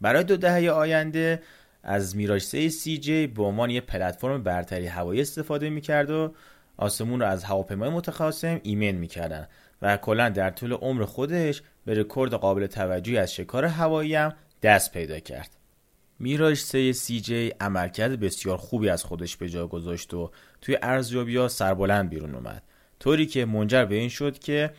برای 0.00 0.24
دو 0.24 0.36
دهه 0.36 0.70
آینده 0.70 1.42
از 1.82 2.16
میراج 2.16 2.42
3 2.42 2.68
سی 2.68 2.98
جی 2.98 3.26
به 3.26 3.42
عنوان 3.42 3.70
یک 3.70 3.82
پلتفرم 3.82 4.42
برتری 4.42 4.86
هوایی 4.86 5.20
استفاده 5.20 5.70
می‌کرد 5.70 6.10
و 6.10 6.34
آسمون 6.76 7.20
رو 7.20 7.26
از 7.26 7.44
هواپیمای 7.44 7.90
متخاصم 7.90 8.60
ایمن 8.62 8.90
می‌کردن 8.90 9.48
و 9.82 9.96
کلا 9.96 10.28
در 10.28 10.50
طول 10.50 10.72
عمر 10.72 11.04
خودش 11.04 11.62
به 11.84 11.94
رکورد 11.94 12.34
قابل 12.34 12.66
توجهی 12.66 13.18
از 13.18 13.34
شکار 13.34 13.64
هوایی 13.64 14.14
هم 14.14 14.34
دست 14.62 14.92
پیدا 14.92 15.20
کرد. 15.20 15.50
میراج 16.18 16.58
3 16.58 16.92
سی 16.92 17.20
جی 17.20 17.52
عملکرد 17.60 18.20
بسیار 18.20 18.56
خوبی 18.56 18.88
از 18.88 19.04
خودش 19.04 19.36
به 19.36 19.48
جا 19.48 19.66
گذاشت 19.66 20.14
و 20.14 20.30
توی 20.60 20.78
ارزیابی 20.82 21.36
ها 21.36 21.48
سربلند 21.48 22.08
بیرون 22.10 22.34
اومد. 22.34 22.62
طوری 23.00 23.26
که 23.26 23.44
منجر 23.44 23.84
به 23.84 23.94
این 23.94 24.08
شد 24.08 24.38
که 24.38 24.70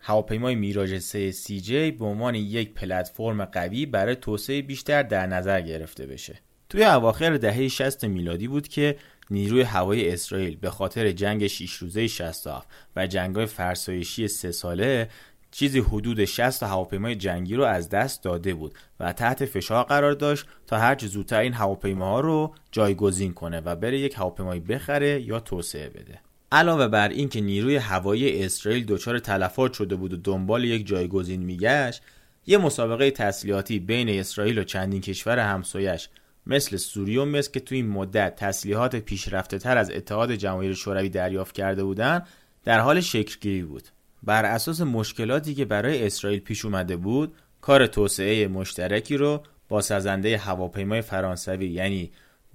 هواپیمای 0.00 0.54
میراج 0.54 0.98
3 0.98 1.30
سی 1.30 1.60
جی 1.60 1.90
به 1.90 2.04
عنوان 2.04 2.34
یک 2.34 2.74
پلتفرم 2.74 3.44
قوی 3.44 3.86
برای 3.86 4.16
توسعه 4.16 4.62
بیشتر 4.62 5.02
در 5.02 5.26
نظر 5.26 5.60
گرفته 5.60 6.06
بشه. 6.06 6.38
توی 6.68 6.84
اواخر 6.84 7.36
دهه 7.36 7.68
60 7.68 8.04
میلادی 8.04 8.48
بود 8.48 8.68
که 8.68 8.96
نیروی 9.32 9.62
هوایی 9.62 10.08
اسرائیل 10.08 10.56
به 10.56 10.70
خاطر 10.70 11.12
جنگ 11.12 11.46
6 11.46 11.72
روزه 11.72 12.06
67 12.06 12.68
و 12.96 13.06
جنگ‌های 13.06 13.46
فرسایشی 13.46 14.28
سه 14.28 14.52
ساله 14.52 15.08
چیزی 15.50 15.80
حدود 15.80 16.24
60 16.24 16.62
هواپیمای 16.62 17.14
جنگی 17.14 17.54
رو 17.54 17.64
از 17.64 17.88
دست 17.88 18.22
داده 18.22 18.54
بود 18.54 18.74
و 19.00 19.12
تحت 19.12 19.44
فشار 19.44 19.84
قرار 19.84 20.12
داشت 20.12 20.46
تا 20.66 20.78
هرچه 20.78 21.06
زودتر 21.06 21.40
این 21.40 21.52
هواپیماها 21.52 22.20
رو 22.20 22.54
جایگزین 22.72 23.34
کنه 23.34 23.60
و 23.60 23.76
بره 23.76 23.98
یک 23.98 24.14
هواپیمایی 24.14 24.60
بخره 24.60 25.22
یا 25.22 25.40
توسعه 25.40 25.88
بده. 25.88 26.20
علاوه 26.52 26.88
بر 26.88 27.08
اینکه 27.08 27.40
نیروی 27.40 27.76
هوایی 27.76 28.44
اسرائیل 28.44 28.84
دچار 28.84 29.18
تلفات 29.18 29.72
شده 29.72 29.96
بود 29.96 30.12
و 30.12 30.16
دنبال 30.16 30.64
یک 30.64 30.86
جایگزین 30.86 31.42
میگشت 31.42 32.02
یه 32.46 32.58
مسابقه 32.58 33.10
تسلیحاتی 33.10 33.78
بین 33.78 34.08
اسرائیل 34.08 34.58
و 34.58 34.64
چندین 34.64 35.00
کشور 35.00 35.38
همسایش 35.38 36.08
مثل 36.46 36.76
سوریه 36.76 37.20
و 37.20 37.24
مصر 37.24 37.50
که 37.50 37.60
تو 37.60 37.74
این 37.74 37.88
مدت 37.88 38.36
تسلیحات 38.36 38.96
پیشرفته 38.96 39.58
تر 39.58 39.78
از 39.78 39.90
اتحاد 39.90 40.32
جماهیر 40.32 40.74
شوروی 40.74 41.08
دریافت 41.08 41.54
کرده 41.54 41.84
بودند 41.84 42.26
در 42.64 42.80
حال 42.80 43.00
شکلگیری 43.00 43.62
بود. 43.62 43.82
بر 44.22 44.44
اساس 44.44 44.80
مشکلاتی 44.80 45.54
که 45.54 45.64
برای 45.64 46.06
اسرائیل 46.06 46.40
پیش 46.40 46.64
اومده 46.64 46.96
بود 46.96 47.34
کار 47.60 47.86
توسعه 47.86 48.48
مشترکی 48.48 49.16
رو 49.16 49.42
با 49.68 49.80
سازنده 49.80 50.38
هواپیمای 50.38 51.00
فرانسوی 51.00 51.68
یعنی 51.68 52.10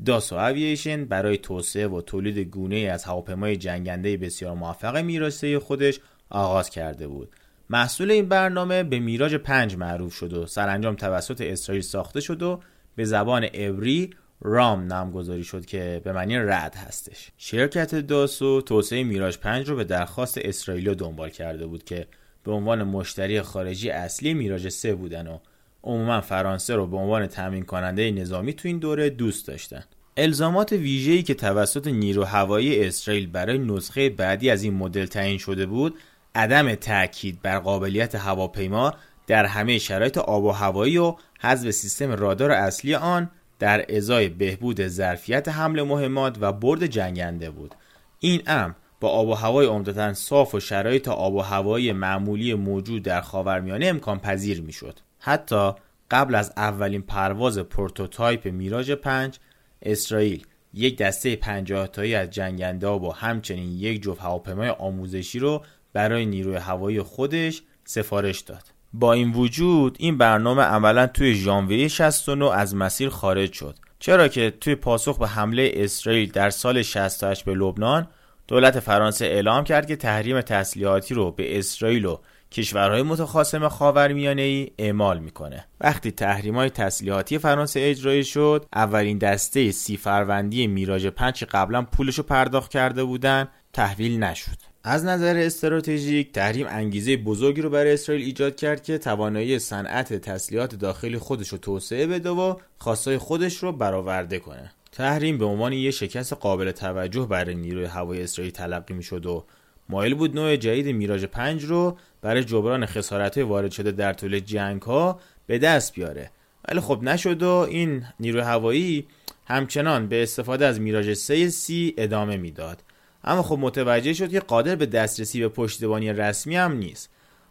داسو 0.06 0.36
اوییشن 0.36 1.06
برای 1.06 1.38
توسعه 1.38 1.88
و 1.88 2.02
تولید 2.02 2.38
گونه 2.38 2.76
از 2.76 3.04
هواپیمای 3.04 3.58
جنگنده 3.58 4.18
بسیار 4.18 4.56
موفق 4.56 4.98
میراسته 4.98 5.60
خودش 5.60 6.00
آغاز 6.30 6.70
کرده 6.70 7.08
بود. 7.08 7.30
محصول 7.70 8.12
این 8.12 8.30
برنامه 8.30 8.84
به 8.84 9.00
میراج 9.00 9.36
پنج 9.36 9.76
معروف 9.76 10.14
شد 10.14 10.34
و 10.34 10.46
سرانجام 10.46 10.96
توسط 10.96 11.42
اسرائیل 11.42 11.84
ساخته 11.84 12.20
شد 12.20 12.44
و 12.44 12.60
به 12.98 13.06
زبان 13.06 13.44
عبری 13.44 14.10
رام 14.42 14.84
نامگذاری 14.84 15.44
شد 15.44 15.66
که 15.66 16.02
به 16.04 16.12
معنی 16.14 16.38
رد 16.38 16.76
هستش. 16.76 17.32
شرکت 17.38 17.96
داسو 17.96 18.62
توسعه 18.62 19.04
میراج 19.04 19.38
5 19.38 19.70
رو 19.70 19.76
به 19.76 19.84
درخواست 19.84 20.38
اسرائیل 20.38 20.94
دنبال 20.94 21.30
کرده 21.30 21.68
بود 21.68 21.84
که 21.84 22.08
به 22.44 22.52
عنوان 22.52 22.84
مشتری 22.84 23.42
خارجی 23.42 23.90
اصلی 23.90 24.34
میراج 24.34 24.70
3 24.70 24.96
بودن 24.96 25.28
و 25.28 25.38
عموما 25.84 26.22
فرانسه 26.22 26.76
رو 26.76 26.88
به 26.88 26.98
عنوان 26.98 27.28
تامین 27.28 27.64
کننده 27.64 28.12
نظامی 28.12 28.54
تو 28.54 28.68
این 28.68 28.80
دوره 28.80 29.10
دوست 29.10 29.48
داشتن. 29.48 29.84
الزامات 30.18 30.72
ویژه‌ای 30.72 31.24
که 31.24 31.34
توسط 31.34 31.88
نیرو 31.88 32.24
هوایی 32.24 32.86
اسرائیل 32.86 33.28
برای 33.28 33.58
نسخه 33.58 34.10
بعدی 34.10 34.50
از 34.50 34.64
این 34.64 34.74
مدل 34.74 35.06
تعیین 35.06 35.38
شده 35.38 35.66
بود 35.66 35.98
عدم 36.36 36.76
تاکید 36.76 37.42
بر 37.42 37.60
قابلیت 37.60 38.16
هواپیما 38.16 38.94
در 39.28 39.46
همه 39.46 39.78
شرایط 39.78 40.18
آب 40.18 40.44
و 40.44 40.52
هوایی 40.52 40.98
و 40.98 41.16
حذف 41.40 41.72
سیستم 41.72 42.12
رادار 42.12 42.52
اصلی 42.52 42.96
آن 42.96 43.30
در 43.60 43.96
ازای 43.96 44.30
بهبود 44.30 44.88
ظرفیت 44.88 45.50
حمل 45.50 45.82
مهمات 45.82 46.38
و 46.42 46.54
برد 46.54 46.86
جنگنده 46.86 47.50
بود. 47.50 47.76
این 48.20 48.42
امر 48.48 48.74
با 49.00 49.10
آب 49.10 49.28
و 49.28 49.34
هوای 49.34 49.66
عمدتا 49.66 50.14
صاف 50.14 50.56
و 50.56 50.60
شرایط 50.60 51.08
آب 51.08 51.34
و 51.34 51.42
هوایی 51.42 51.92
معمولی 51.92 52.54
موجود 52.54 53.04
در 53.04 53.22
خاورمیانه 53.22 53.86
امکان 53.86 54.20
پذیر 54.20 54.62
می‌شد. 54.62 55.00
حتی 55.20 55.72
قبل 56.12 56.36
از 56.36 56.54
اولین 56.58 57.02
پرواز 57.02 57.58
prototype 57.60 58.48
میراژ 58.48 58.92
5 58.92 59.40
اسرائیل 59.82 60.46
یک 60.74 60.98
دسته 60.98 61.36
50 61.36 61.88
تایی 61.88 62.16
از 62.16 62.30
جنگنده 62.30 62.88
و 62.88 63.12
همچنین 63.16 63.72
یک 63.72 64.02
جفت 64.02 64.22
هواپیمای 64.22 64.70
آموزشی 64.70 65.40
رو 65.40 65.64
برای 65.94 66.26
نیروی 66.26 66.56
هوایی 66.56 67.02
خودش 67.02 67.64
سفارش 67.86 68.40
داد. 68.40 68.77
با 69.00 69.14
این 69.14 69.34
وجود 69.34 69.98
این 70.00 70.18
برنامه 70.18 70.64
عملا 70.64 71.08
توی 71.08 71.36
ژانویه 71.36 71.88
69 71.88 72.52
از 72.52 72.76
مسیر 72.76 73.10
خارج 73.10 73.54
شد. 73.54 73.76
چرا 74.00 74.28
که 74.28 74.54
توی 74.62 74.76
پاسخ 74.76 75.18
به 75.18 75.28
حمله 75.28 75.72
اسرائیل 75.74 76.32
در 76.32 76.50
سال 76.50 76.82
68 76.82 77.46
به 77.46 77.54
لبنان 77.54 78.08
دولت 78.48 78.80
فرانسه 78.80 79.26
اعلام 79.26 79.64
کرد 79.64 79.88
که 79.88 79.96
تحریم 79.96 80.42
تسلیحاتی 80.42 81.14
رو 81.14 81.32
به 81.32 81.60
اسرائیل 81.60 82.06
و 82.06 82.18
کشورهای 82.52 83.02
متخاصم 83.02 83.68
خاورمیانه 83.68 84.42
ای 84.42 84.72
اعمال 84.78 85.20
می‌کنه. 85.20 85.66
وقتی 85.82 86.12
تحریم 86.12 86.56
های 86.56 86.70
تسلیحاتی 86.70 87.38
فرانسه 87.38 87.80
اجرایی 87.84 88.24
شد 88.24 88.66
اولین 88.74 89.18
دسته 89.18 89.72
سی 89.72 89.98
فروندی 89.98 90.68
میراج 90.68 91.08
پنج 91.08 91.44
قبلا 91.44 91.82
پولشو 91.82 92.24
پرداخت 92.24 92.72
کرده 92.72 93.04
بودن 93.04 93.48
تحویل 93.74 94.24
نشد. 94.24 94.67
از 94.90 95.06
نظر 95.06 95.38
استراتژیک 95.38 96.32
تحریم 96.32 96.68
انگیزه 96.70 97.18
بزرگی 97.18 97.62
رو 97.62 97.70
برای 97.70 97.94
اسرائیل 97.94 98.26
ایجاد 98.26 98.56
کرد 98.56 98.84
که 98.84 98.98
توانایی 98.98 99.60
صنعت 99.60 100.14
تسلیحات 100.14 100.76
داخلی 100.76 101.18
خودش 101.18 101.50
رو 101.50 101.58
توسعه 101.58 102.08
بده 102.08 102.30
و 102.30 102.56
خواستای 102.78 103.18
خودش 103.18 103.58
رو 103.58 103.72
برآورده 103.72 104.40
کنه. 104.40 104.72
تحریم 104.92 105.38
به 105.38 105.46
عنوان 105.46 105.74
یک 105.74 105.92
شکست 105.92 106.34
قابل 106.34 106.72
توجه 106.72 107.26
برای 107.26 107.56
نیروی 107.56 107.86
هوایی 107.86 108.22
اسرائیل 108.22 108.54
تلقی 108.54 108.94
می‌شد 108.94 109.26
و 109.26 109.46
مایل 109.90 110.16
بود 110.16 110.36
نوع 110.36 110.56
جدید 110.56 110.88
میراژ 110.96 111.26
5 111.26 111.64
رو 111.64 111.98
برای 112.22 112.44
جبران 112.44 112.86
خسارت 112.86 113.38
وارد 113.38 113.72
شده 113.72 113.92
در 113.92 114.14
طول 114.14 114.40
جنگ 114.40 114.82
ها 114.82 115.20
به 115.48 115.58
دست 115.58 115.94
بیاره. 115.94 116.32
ولی 116.70 116.80
خب 116.80 117.00
نشد 117.04 117.44
و 117.44 117.50
این 117.50 118.06
نیروی 118.20 118.42
هوایی 118.42 119.08
همچنان 119.46 120.08
به 120.08 120.24
استفاده 120.24 120.66
از 120.66 120.80
میراژ 120.80 121.14
3 121.14 121.50
سی 121.50 121.94
ادامه 121.98 122.38
می‌داد. 122.38 122.84
اما 123.28 123.44
خب 123.44 123.58
متوجه 123.60 124.14
شد 124.14 124.30
که 124.30 124.40
قادر 124.40 124.76
به 124.76 124.86
دسترسی 124.86 125.40
به 125.40 125.50
پشتیبانی 125.50 126.14
رسمی 126.14 126.56
هم 126.56 126.74
نیست. 126.74 127.10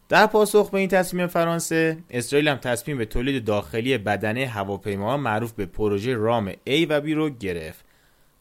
در 0.09 0.27
پاسخ 0.27 0.71
به 0.71 0.79
این 0.79 0.89
تصمیم 0.89 1.27
فرانسه 1.27 1.99
اسرائیل 2.11 2.49
هم 2.49 2.57
تصمیم 2.57 2.99
به 2.99 3.05
تولید 3.05 3.45
داخلی 3.45 3.99
بدنه 3.99 4.47
هواپیما 4.47 5.17
معروف 5.17 5.53
به 5.53 5.67
پروژه 5.67 6.15
رام 6.15 6.53
A 6.53 6.87
و 6.89 7.01
B 7.01 7.09
رو 7.09 7.31
گرفت. 7.31 7.85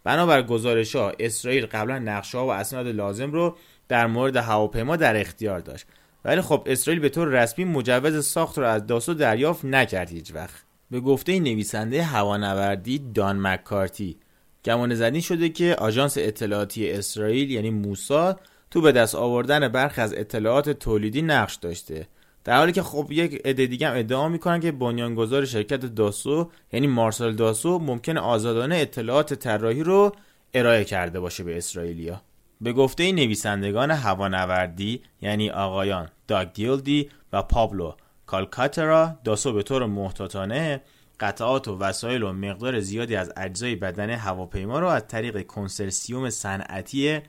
بنابر 0.03 0.41
گزارش 0.41 0.95
ها 0.95 1.13
اسرائیل 1.19 1.65
قبلا 1.65 1.99
نقشه 1.99 2.37
و 2.37 2.47
اسناد 2.47 2.87
لازم 2.87 3.31
رو 3.31 3.57
در 3.87 4.07
مورد 4.07 4.35
هواپیما 4.35 4.95
در 4.95 5.21
اختیار 5.21 5.59
داشت. 5.59 5.85
ولی 6.25 6.41
خب 6.41 6.63
اسرائیل 6.65 7.01
به 7.01 7.09
طور 7.09 7.27
رسمی 7.27 7.65
مجوز 7.65 8.25
ساخت 8.25 8.57
رو 8.57 8.65
از 8.65 8.85
داسو 8.87 9.13
دریافت 9.13 9.65
نکرد 9.65 10.09
هیچ 10.09 10.35
وقت. 10.35 10.63
به 10.91 10.99
گفته 10.99 11.39
نویسنده 11.39 12.03
هوانوردی 12.03 12.99
دان 13.13 13.39
مکارتی 13.39 14.17
گمان 14.65 14.95
زنی 14.95 15.21
شده 15.21 15.49
که 15.49 15.75
آژانس 15.75 16.17
اطلاعاتی 16.17 16.91
اسرائیل 16.91 17.51
یعنی 17.51 17.69
موساد 17.69 18.39
تو 18.71 18.81
به 18.81 18.91
دست 18.91 19.15
آوردن 19.15 19.67
برخی 19.67 20.01
از 20.01 20.13
اطلاعات 20.13 20.69
تولیدی 20.69 21.21
نقش 21.21 21.55
داشته. 21.55 22.07
در 22.43 22.57
حالی 22.57 22.71
که 22.71 22.83
خب 22.83 23.07
یک 23.11 23.41
عده 23.45 23.65
دیگه 23.65 23.87
هم 23.87 23.97
ادعا 23.97 24.29
می‌کنن 24.29 24.59
که 24.59 24.71
بنیانگذار 24.71 25.45
شرکت 25.45 25.85
داسو 25.85 26.51
یعنی 26.73 26.87
مارسال 26.87 27.35
داسو 27.35 27.79
ممکن 27.79 28.17
آزادانه 28.17 28.75
اطلاعات 28.75 29.33
طراحی 29.33 29.83
رو 29.83 30.15
ارائه 30.53 30.83
کرده 30.83 31.19
باشه 31.19 31.43
به 31.43 31.57
اسرائیلیا. 31.57 32.21
به 32.61 32.73
گفته 32.73 33.11
نویسندگان 33.11 33.91
هوانوردی 33.91 35.01
یعنی 35.21 35.49
آقایان 35.49 36.09
داگ 36.27 36.53
دیلدی 36.53 37.09
و 37.33 37.41
پابلو 37.41 37.93
کالکاترا 38.25 39.15
داسو 39.23 39.53
به 39.53 39.63
طور 39.63 39.85
محتاطانه 39.85 40.81
قطعات 41.19 41.67
و 41.67 41.77
وسایل 41.77 42.23
و 42.23 42.33
مقدار 42.33 42.79
زیادی 42.79 43.15
از 43.15 43.31
اجزای 43.37 43.75
بدن 43.75 44.09
هواپیما 44.09 44.79
رو 44.79 44.87
از 44.87 45.07
طریق 45.07 45.47
کنسرسیوم 45.47 46.29
صنعتی 46.29 47.19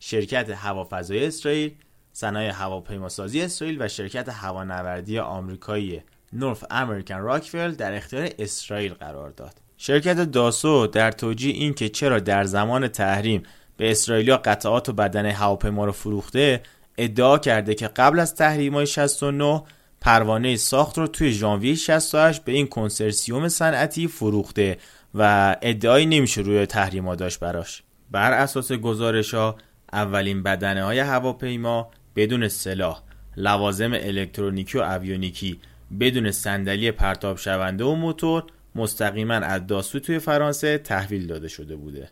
شرکت 0.00 0.50
هوافضای 0.50 1.26
اسرائیل 1.26 1.74
صنایع 2.12 2.50
هواپیماسازی 2.50 3.42
اسرائیل 3.42 3.82
و 3.82 3.88
شرکت 3.88 4.28
هوانوردی 4.28 5.18
آمریکایی 5.18 6.02
نورف 6.32 6.64
امریکن 6.70 7.18
راکفل 7.18 7.70
در 7.70 7.94
اختیار 7.94 8.28
اسرائیل 8.38 8.94
قرار 8.94 9.30
داد. 9.30 9.54
شرکت 9.76 10.16
داسو 10.16 10.86
در 10.86 11.12
توجیه 11.12 11.54
این 11.54 11.74
که 11.74 11.88
چرا 11.88 12.20
در 12.20 12.44
زمان 12.44 12.88
تحریم 12.88 13.42
به 13.76 13.90
اسرائیلیا 13.90 14.36
قطعات 14.36 14.88
و 14.88 14.92
بدن 14.92 15.26
هواپیما 15.26 15.84
رو 15.84 15.92
فروخته 15.92 16.62
ادعا 16.98 17.38
کرده 17.38 17.74
که 17.74 17.88
قبل 17.88 18.20
از 18.20 18.34
تحریم 18.34 18.74
های 18.74 18.86
69 18.86 19.62
پروانه 20.00 20.56
ساخت 20.56 20.98
رو 20.98 21.06
توی 21.06 21.32
ژانویه 21.32 21.74
68 21.74 22.44
به 22.44 22.52
این 22.52 22.66
کنسرسیوم 22.66 23.48
صنعتی 23.48 24.08
فروخته 24.08 24.78
و 25.14 25.56
ادعایی 25.62 26.06
نمیشه 26.06 26.40
روی 26.40 26.66
تحریما 26.66 27.14
داشت 27.14 27.40
براش. 27.40 27.82
بر 28.10 28.32
اساس 28.32 28.72
گزارش 28.72 29.34
ها 29.34 29.56
اولین 29.92 30.42
بدنه 30.42 30.84
های 30.84 30.98
هواپیما 30.98 31.90
بدون 32.16 32.48
سلاح 32.48 33.02
لوازم 33.36 33.92
الکترونیکی 33.92 34.78
و 34.78 34.82
اویونیکی 34.82 35.60
بدون 36.00 36.30
صندلی 36.30 36.90
پرتاب 36.90 37.36
شونده 37.36 37.84
و 37.84 37.94
موتور 37.94 38.44
مستقیما 38.74 39.34
از 39.34 39.66
داسو 39.66 39.98
توی 39.98 40.18
فرانسه 40.18 40.78
تحویل 40.78 41.26
داده 41.26 41.48
شده 41.48 41.76
بوده. 41.76 42.10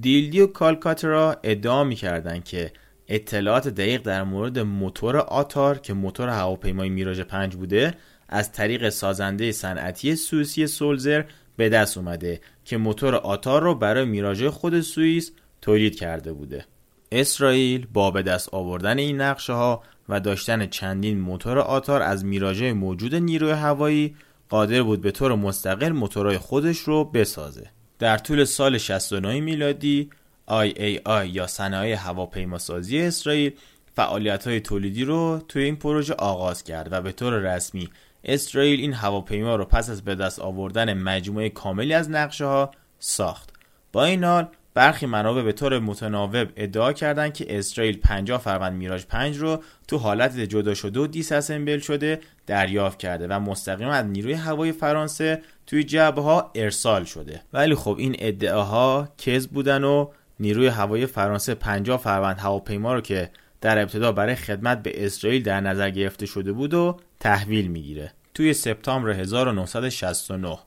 دیلدی 0.00 0.40
و 0.40 0.46
کالکاترا 0.46 1.36
ادعا 1.42 1.84
می‌کردند 1.84 2.44
که 2.44 2.72
اطلاعات 3.10 3.68
دقیق 3.68 4.02
در 4.02 4.22
مورد 4.22 4.58
موتور 4.58 5.16
آتار 5.16 5.78
که 5.78 5.94
موتور 5.94 6.28
هواپیمای 6.28 6.88
میراژ 6.88 7.20
5 7.20 7.56
بوده 7.56 7.94
از 8.28 8.52
طریق 8.52 8.88
سازنده 8.88 9.52
صنعتی 9.52 10.16
سوئیسی 10.16 10.66
سولزر 10.66 11.24
به 11.56 11.68
دست 11.68 11.98
اومده 11.98 12.40
که 12.64 12.76
موتور 12.76 13.14
آتار 13.14 13.62
رو 13.62 13.74
برای 13.74 14.04
میراژ 14.04 14.44
خود 14.44 14.80
سوئیس 14.80 15.32
تولید 15.62 15.96
کرده 15.96 16.32
بوده. 16.32 16.64
اسرائیل 17.12 17.86
با 17.92 18.10
به 18.10 18.22
دست 18.22 18.54
آوردن 18.54 18.98
این 18.98 19.20
نقشه 19.20 19.52
ها 19.52 19.82
و 20.08 20.20
داشتن 20.20 20.66
چندین 20.66 21.20
موتور 21.20 21.58
آتار 21.58 22.02
از 22.02 22.24
میراژ 22.24 22.62
موجود 22.62 23.14
نیروی 23.14 23.50
هوایی 23.50 24.16
قادر 24.48 24.82
بود 24.82 25.00
به 25.00 25.10
طور 25.10 25.34
مستقل 25.34 25.88
موتورهای 25.88 26.38
خودش 26.38 26.78
رو 26.78 27.04
بسازه. 27.04 27.70
در 27.98 28.18
طول 28.18 28.44
سال 28.44 28.78
69 28.78 29.40
میلادی 29.40 30.10
IAI 30.48 31.26
یا 31.26 31.46
صنایع 31.46 31.96
هواپیماسازی 31.96 33.00
اسرائیل 33.00 33.52
فعالیت 33.96 34.46
های 34.46 34.60
تولیدی 34.60 35.04
رو 35.04 35.44
توی 35.48 35.62
این 35.62 35.76
پروژه 35.76 36.14
آغاز 36.14 36.64
کرد 36.64 36.92
و 36.92 37.00
به 37.00 37.12
طور 37.12 37.54
رسمی 37.54 37.88
اسرائیل 38.24 38.80
این 38.80 38.92
هواپیما 38.92 39.56
رو 39.56 39.64
پس 39.64 39.90
از 39.90 40.04
به 40.04 40.14
دست 40.14 40.38
آوردن 40.38 40.94
مجموعه 40.94 41.48
کاملی 41.48 41.94
از 41.94 42.10
نقشه 42.10 42.44
ها 42.44 42.70
ساخت. 42.98 43.50
با 43.92 44.04
این 44.04 44.24
حال 44.24 44.48
برخی 44.74 45.06
منابع 45.06 45.42
به 45.42 45.52
طور 45.52 45.78
متناوب 45.78 46.48
ادعا 46.56 46.92
کردند 46.92 47.34
که 47.34 47.58
اسرائیل 47.58 47.98
50 47.98 48.38
فروند 48.38 48.72
میراژ 48.72 49.04
5 49.04 49.38
رو 49.38 49.62
تو 49.88 49.98
حالت 49.98 50.38
جدا 50.38 50.74
شده 50.74 51.00
و 51.00 51.06
دیساسمبل 51.06 51.78
شده 51.78 52.20
دریافت 52.46 52.98
کرده 52.98 53.26
و 53.26 53.40
مستقیما 53.40 53.92
از 53.92 54.06
نیروی 54.06 54.32
هوایی 54.32 54.72
فرانسه 54.72 55.42
توی 55.66 55.84
جبه 55.84 56.22
ها 56.22 56.50
ارسال 56.54 57.04
شده. 57.04 57.42
ولی 57.52 57.74
خب 57.74 57.96
این 57.98 58.16
ادعاها 58.18 59.08
کذب 59.18 59.50
بودن 59.50 59.84
و 59.84 60.10
نیروی 60.40 60.66
هوایی 60.66 61.06
فرانسه 61.06 61.54
50 61.54 61.98
فروند 61.98 62.38
هواپیما 62.38 62.94
رو 62.94 63.00
که 63.00 63.30
در 63.60 63.78
ابتدا 63.78 64.12
برای 64.12 64.34
خدمت 64.34 64.82
به 64.82 65.06
اسرائیل 65.06 65.42
در 65.42 65.60
نظر 65.60 65.90
گرفته 65.90 66.26
شده 66.26 66.52
بود 66.52 66.74
و 66.74 66.96
تحویل 67.20 67.68
می‌گیره. 67.68 68.12
توی 68.34 68.54
سپتامبر 68.54 69.10
1969 69.10 70.58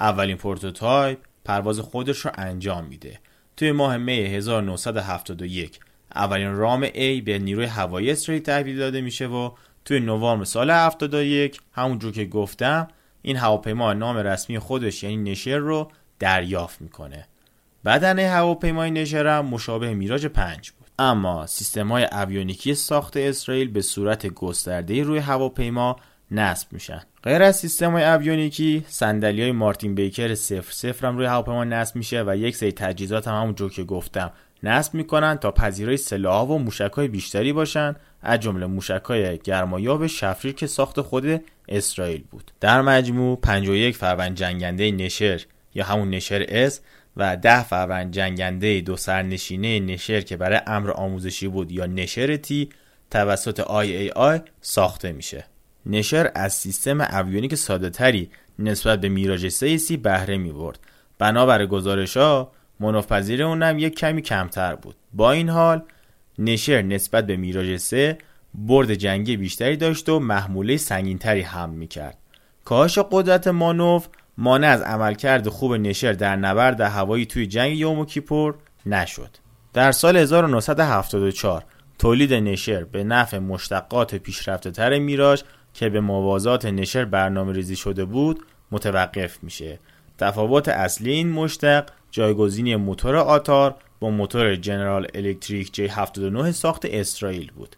اولین 0.00 0.36
prototype 0.36 1.18
پرواز 1.44 1.80
خودش 1.80 2.18
رو 2.18 2.30
انجام 2.34 2.84
میده. 2.84 3.18
توی 3.56 3.72
ماه 3.72 3.96
می 3.96 4.12
1971 4.12 5.80
اولین 6.14 6.54
رام 6.54 6.86
A 6.86 7.22
به 7.24 7.38
نیروی 7.38 7.66
هوایی 7.66 8.10
اسرائیل 8.10 8.42
تحویل 8.42 8.78
داده 8.78 9.00
میشه 9.00 9.26
و 9.26 9.50
توی 9.84 10.00
نوامبر 10.00 10.44
سال 10.44 10.70
71 10.70 11.60
همونجور 11.72 12.12
که 12.12 12.24
گفتم 12.24 12.88
این 13.22 13.36
هواپیما 13.36 13.92
نام 13.92 14.16
رسمی 14.16 14.58
خودش 14.58 15.02
یعنی 15.02 15.16
نشر 15.16 15.56
رو 15.56 15.90
دریافت 16.18 16.80
می‌کنه. 16.80 17.28
بدن 17.84 18.18
هواپیمای 18.18 18.90
نشر 18.90 19.26
هم 19.26 19.46
مشابه 19.46 19.94
میراج 19.94 20.26
5 20.26 20.70
بود. 20.70 20.88
اما 20.98 21.46
سیستم 21.46 21.88
های 21.88 22.04
اویونیکی 22.04 22.74
ساخت 22.74 23.16
اسرائیل 23.16 23.68
به 23.68 23.82
صورت 23.82 24.26
گسترده 24.26 25.02
روی 25.02 25.18
هواپیما 25.18 25.96
نصب 26.30 26.72
میشن. 26.72 27.02
غیر 27.22 27.42
از 27.42 27.56
سیستم 27.56 27.92
های 27.92 28.04
اویونیکی 28.04 28.84
صندلی 28.88 29.42
های 29.42 29.52
مارتین 29.52 29.94
بیکر 29.94 30.34
00 30.34 31.06
هم 31.06 31.16
روی 31.16 31.26
هواپیما 31.26 31.64
نصب 31.64 31.96
میشه 31.96 32.24
و 32.26 32.36
یک 32.36 32.56
سری 32.56 32.72
تجهیزات 32.72 33.28
هم 33.28 33.34
همونجور 33.34 33.70
که 33.70 33.84
گفتم 33.84 34.32
نصب 34.62 34.94
می‌کنن 34.94 35.36
تا 35.36 35.50
پذیرای 35.50 35.96
سلاح 35.96 36.48
و 36.48 36.58
موشک 36.58 36.92
های 36.92 37.08
بیشتری 37.08 37.52
باشن 37.52 37.96
از 38.22 38.40
جمله 38.40 38.66
موشک 38.66 39.02
های 39.04 39.38
گرمایاب 39.38 40.06
شفریر 40.06 40.54
که 40.54 40.66
ساخت 40.66 41.00
خود 41.00 41.44
اسرائیل 41.68 42.24
بود. 42.30 42.50
در 42.60 42.82
مجموع 42.82 43.38
51 43.40 43.96
فروند 43.96 44.36
جنگنده 44.36 44.90
نشر 44.90 45.42
یا 45.74 45.84
همون 45.84 46.10
نشر 46.10 46.46
S 46.48 46.80
و 47.16 47.36
ده 47.36 47.62
فروند 47.62 48.12
جنگنده 48.12 48.80
دو 48.80 48.96
سرنشینه 48.96 49.80
نشر 49.80 50.20
که 50.20 50.36
برای 50.36 50.60
امر 50.66 50.90
آموزشی 50.90 51.48
بود 51.48 51.72
یا 51.72 51.86
نشر 51.86 52.36
T 52.36 52.68
توسط 53.10 53.60
IAI 53.60 54.40
ساخته 54.60 55.12
میشه. 55.12 55.44
نشر 55.86 56.30
از 56.34 56.54
سیستم 56.54 57.00
اویونیک 57.00 57.54
ساده 57.54 57.90
تری 57.90 58.30
نسبت 58.58 59.00
به 59.00 59.08
میراژ 59.08 59.48
3 59.48 59.96
بهره 59.96 60.36
می 60.36 60.52
برد 60.52 60.78
بنابر 61.18 61.66
گزارش 61.66 62.16
ها 62.16 62.52
مانورپذیری 62.80 63.42
اونم 63.42 63.78
یک 63.78 63.94
کمی 63.94 64.22
کمتر 64.22 64.74
بود. 64.74 64.96
با 65.12 65.32
این 65.32 65.48
حال 65.48 65.82
نشر 66.38 66.82
نسبت 66.82 67.26
به 67.26 67.36
میراژ 67.36 67.76
3 67.76 68.18
برد 68.54 68.94
جنگی 68.94 69.36
بیشتری 69.36 69.76
داشت 69.76 70.08
و 70.08 70.18
محموله 70.18 70.76
سنگینتری 70.76 71.40
هم 71.40 71.70
می‌کرد. 71.70 72.18
کاهش 72.64 72.98
قدرت 72.98 73.46
مانوف 73.48 74.08
مانع 74.38 74.66
از 74.66 74.82
عملکرد 74.82 75.48
خوب 75.48 75.74
نشر 75.74 76.12
در 76.12 76.36
نبرد 76.36 76.80
هوایی 76.80 77.26
توی 77.26 77.46
جنگ 77.46 77.76
یوم 77.76 78.04
کیپور 78.04 78.54
نشد 78.86 79.30
در 79.72 79.92
سال 79.92 80.16
1974 80.16 81.64
تولید 81.98 82.34
نشر 82.34 82.84
به 82.84 83.04
نفع 83.04 83.38
مشتقات 83.38 84.14
پیشرفته 84.14 84.70
تر 84.70 84.98
میراژ 84.98 85.42
که 85.74 85.88
به 85.88 86.00
موازات 86.00 86.64
نشر 86.64 87.04
برنامه 87.04 87.52
ریزی 87.52 87.76
شده 87.76 88.04
بود 88.04 88.44
متوقف 88.70 89.38
میشه 89.42 89.78
تفاوت 90.18 90.68
اصلی 90.68 91.12
این 91.12 91.28
مشتق 91.28 91.88
جایگزینی 92.10 92.76
موتور 92.76 93.16
آتار 93.16 93.74
با 94.00 94.10
موتور 94.10 94.54
جنرال 94.54 95.06
الکتریک 95.14 95.90
J79 95.90 96.50
ساخت 96.50 96.84
اسرائیل 96.84 97.52
بود. 97.56 97.76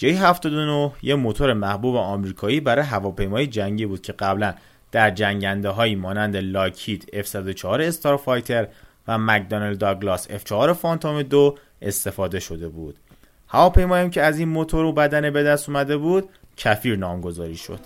J79 0.00 0.90
یه 1.02 1.14
موتور 1.14 1.52
محبوب 1.52 1.96
آمریکایی 1.96 2.60
برای 2.60 2.84
هواپیمای 2.84 3.46
جنگی 3.46 3.86
بود 3.86 4.02
که 4.02 4.12
قبلا 4.12 4.54
در 4.96 5.10
جنگنده 5.10 5.68
هایی 5.68 5.94
مانند 5.94 6.36
لاکید 6.36 7.10
F-104 7.12 7.64
استارفایتر 7.64 8.68
و 9.08 9.18
مکدانل 9.18 9.74
داگلاس 9.74 10.28
F4 10.28 10.72
فانتوم 10.72 11.22
دو 11.22 11.54
استفاده 11.82 12.40
شده 12.40 12.68
بود. 12.68 12.96
هواپیمایی 13.48 14.10
که 14.10 14.22
از 14.22 14.38
این 14.38 14.48
موتور 14.48 14.84
و 14.84 14.92
بدنه 14.92 15.30
به 15.30 15.42
دست 15.42 15.68
اومده 15.68 15.96
بود 15.96 16.28
کفیر 16.56 16.96
نامگذاری 16.96 17.56
شد. 17.56 17.80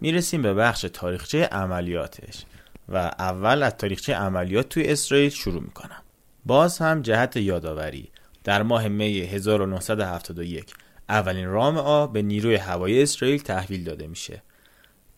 می‌رسیم 0.00 0.42
به 0.42 0.54
بخش 0.54 0.86
تاریخچه 0.92 1.44
عملیاتش 1.44 2.44
و 2.88 2.96
اول 3.18 3.62
از 3.62 3.76
تاریخچه 3.76 4.14
عملیات 4.14 4.68
توی 4.68 4.84
اسرائیل 4.88 5.30
شروع 5.30 5.62
می‌کنم. 5.62 6.02
باز 6.46 6.78
هم 6.78 7.02
جهت 7.02 7.36
یادآوری. 7.36 8.10
در 8.44 8.62
ماه 8.62 8.88
می 8.88 9.20
1971 9.20 10.74
اولین 11.08 11.46
رام 11.46 11.78
آ 11.78 12.06
به 12.06 12.22
نیروی 12.22 12.54
هوایی 12.54 13.02
اسرائیل 13.02 13.42
تحویل 13.42 13.84
داده 13.84 14.06
میشه. 14.06 14.42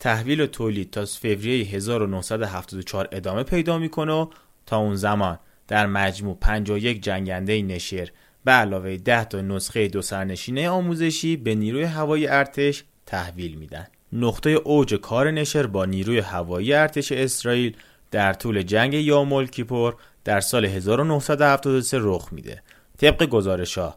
تحویل 0.05 0.41
و 0.41 0.47
تولید 0.47 0.89
تا 0.89 1.05
فوریه 1.05 1.65
1974 1.65 3.09
ادامه 3.11 3.43
پیدا 3.43 3.77
می‌کنه 3.77 4.13
و 4.13 4.27
تا 4.65 4.77
اون 4.77 4.95
زمان 4.95 5.39
در 5.67 5.85
مجموع 5.85 6.37
51 6.41 7.01
جنگنده 7.01 7.61
نشر 7.61 8.09
به 8.43 8.51
علاوه 8.51 8.97
10 8.97 9.23
تا 9.23 9.41
نسخه 9.41 9.87
دو 9.87 10.01
سرنشینه 10.01 10.69
آموزشی 10.69 11.37
به 11.37 11.55
نیروی 11.55 11.83
هوایی 11.83 12.27
ارتش 12.27 12.83
تحویل 13.05 13.55
میدن 13.55 13.87
نقطه 14.13 14.49
اوج 14.49 14.93
کار 14.95 15.31
نشر 15.31 15.67
با 15.67 15.85
نیروی 15.85 16.19
هوایی 16.19 16.73
ارتش 16.73 17.11
اسرائیل 17.11 17.77
در 18.11 18.33
طول 18.33 18.61
جنگ 18.61 18.93
یامول 18.93 19.47
کیپور 19.47 19.95
در 20.23 20.39
سال 20.39 20.65
1973 20.65 21.97
رخ 22.01 22.33
میده. 22.33 22.63
طبق 22.97 23.25
گزارش 23.25 23.77
ها 23.77 23.95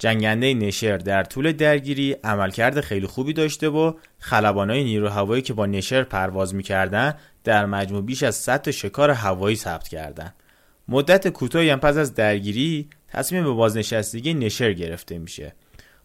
جنگنده 0.00 0.54
نشر 0.54 0.96
در 0.96 1.24
طول 1.24 1.52
درگیری 1.52 2.16
عملکرد 2.24 2.80
خیلی 2.80 3.06
خوبی 3.06 3.32
داشته 3.32 3.68
و 3.68 3.92
خلبانای 4.18 4.84
نیرو 4.84 5.08
هوایی 5.08 5.42
که 5.42 5.52
با 5.52 5.66
نشر 5.66 6.02
پرواز 6.02 6.54
می‌کردن 6.54 7.14
در 7.44 7.66
مجموع 7.66 8.02
بیش 8.02 8.22
از 8.22 8.34
100 8.34 8.70
شکار 8.70 9.10
هوایی 9.10 9.56
ثبت 9.56 9.88
کردند. 9.88 10.34
مدت 10.88 11.28
کوتاهی 11.28 11.70
هم 11.70 11.80
پس 11.80 11.96
از 11.96 12.14
درگیری 12.14 12.88
تصمیم 13.08 13.44
به 13.44 13.50
بازنشستگی 13.50 14.34
نشر 14.34 14.72
گرفته 14.72 15.18
میشه. 15.18 15.54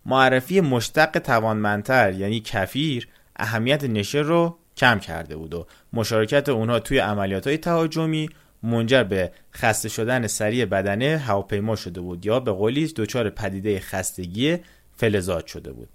معرفی 0.06 0.62
مشتق 0.62 1.20
توانمندتر 1.20 2.14
یعنی 2.14 2.40
کفیر 2.40 3.08
اهمیت 3.36 3.84
نشر 3.84 4.22
رو 4.22 4.58
کم 4.78 5.00
کرده 5.00 5.36
بود 5.36 5.54
و 5.54 5.68
مشارکت 5.94 6.50
اونها 6.50 6.80
توی 6.80 6.98
عملیات 6.98 7.48
های 7.48 7.58
تهاجمی 7.58 8.30
منجر 8.64 9.04
به 9.04 9.32
خسته 9.54 9.90
شدن 9.90 10.28
سریع 10.28 10.66
بدنه 10.66 11.18
هواپیما 11.18 11.76
شده 11.76 12.02
بود 12.02 12.26
یا 12.26 12.40
به 12.40 12.52
قولی 12.52 12.88
دچار 12.88 13.30
پدیده 13.30 13.80
خستگی 13.80 14.58
فلزات 14.98 15.48
شده 15.48 15.72
بود. 15.72 15.90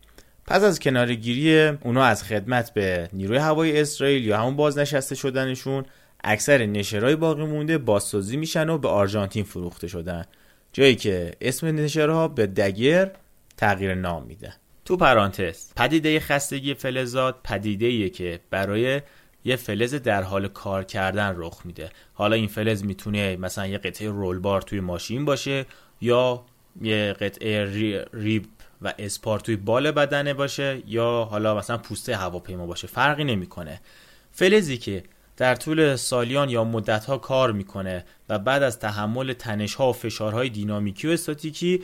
پس 0.46 0.62
از 0.62 0.80
کنارگیری 0.80 1.66
اونا 1.66 2.04
از 2.04 2.24
خدمت 2.24 2.74
به 2.74 3.08
نیروی 3.12 3.38
هوایی 3.38 3.80
اسرائیل 3.80 4.24
یا 4.24 4.38
همون 4.38 4.56
بازنشسته 4.56 5.14
شدنشون 5.14 5.84
اکثر 6.24 6.66
نشرهای 6.66 7.16
باقی 7.16 7.44
مونده 7.44 7.78
بازسازی 7.78 8.36
میشن 8.36 8.68
و 8.68 8.78
به 8.78 8.88
آرژانتین 8.88 9.44
فروخته 9.44 9.88
شدن. 9.88 10.24
جایی 10.72 10.94
که 10.94 11.32
اسم 11.40 11.66
نشرها 11.66 12.28
به 12.28 12.46
دگر 12.46 13.10
تغییر 13.56 13.94
نام 13.94 14.26
میده. 14.26 14.52
تو 14.84 14.96
پرانتز 14.96 15.74
پدیده 15.76 16.20
خستگی 16.20 16.74
فلزات 16.74 17.36
پدیده 17.44 18.08
که 18.08 18.40
برای 18.50 19.00
یه 19.44 19.56
فلز 19.56 19.94
در 19.94 20.22
حال 20.22 20.48
کار 20.48 20.84
کردن 20.84 21.34
رخ 21.36 21.60
میده. 21.64 21.90
حالا 22.14 22.36
این 22.36 22.48
فلز 22.48 22.84
می‌تونه 22.84 23.36
مثلا 23.36 23.66
یه 23.66 23.78
قطعه 23.78 24.08
رول 24.08 24.38
بار 24.38 24.62
توی 24.62 24.80
ماشین 24.80 25.24
باشه 25.24 25.66
یا 26.00 26.44
یه 26.82 27.12
قطعه 27.12 27.64
ریب 28.12 28.46
و 28.82 28.94
اسپار 28.98 29.40
توی 29.40 29.56
بال 29.56 29.90
بدنه 29.90 30.34
باشه 30.34 30.82
یا 30.86 31.28
حالا 31.30 31.56
مثلا 31.56 31.78
پوسته 31.78 32.16
هواپیما 32.16 32.66
باشه. 32.66 32.86
فرقی 32.86 33.24
نمی‌کنه. 33.24 33.80
فلزی 34.32 34.78
که 34.78 35.04
در 35.36 35.54
طول 35.54 35.96
سالیان 35.96 36.50
یا 36.50 36.64
مدتها 36.64 37.18
کار 37.18 37.52
می‌کنه 37.52 38.04
و 38.28 38.38
بعد 38.38 38.62
از 38.62 38.78
تحمل 38.78 39.32
تنشها 39.32 39.90
و 39.90 39.92
فشارهای 39.92 40.48
دینامیکی 40.48 41.08
و 41.08 41.10
استاتیکی 41.10 41.82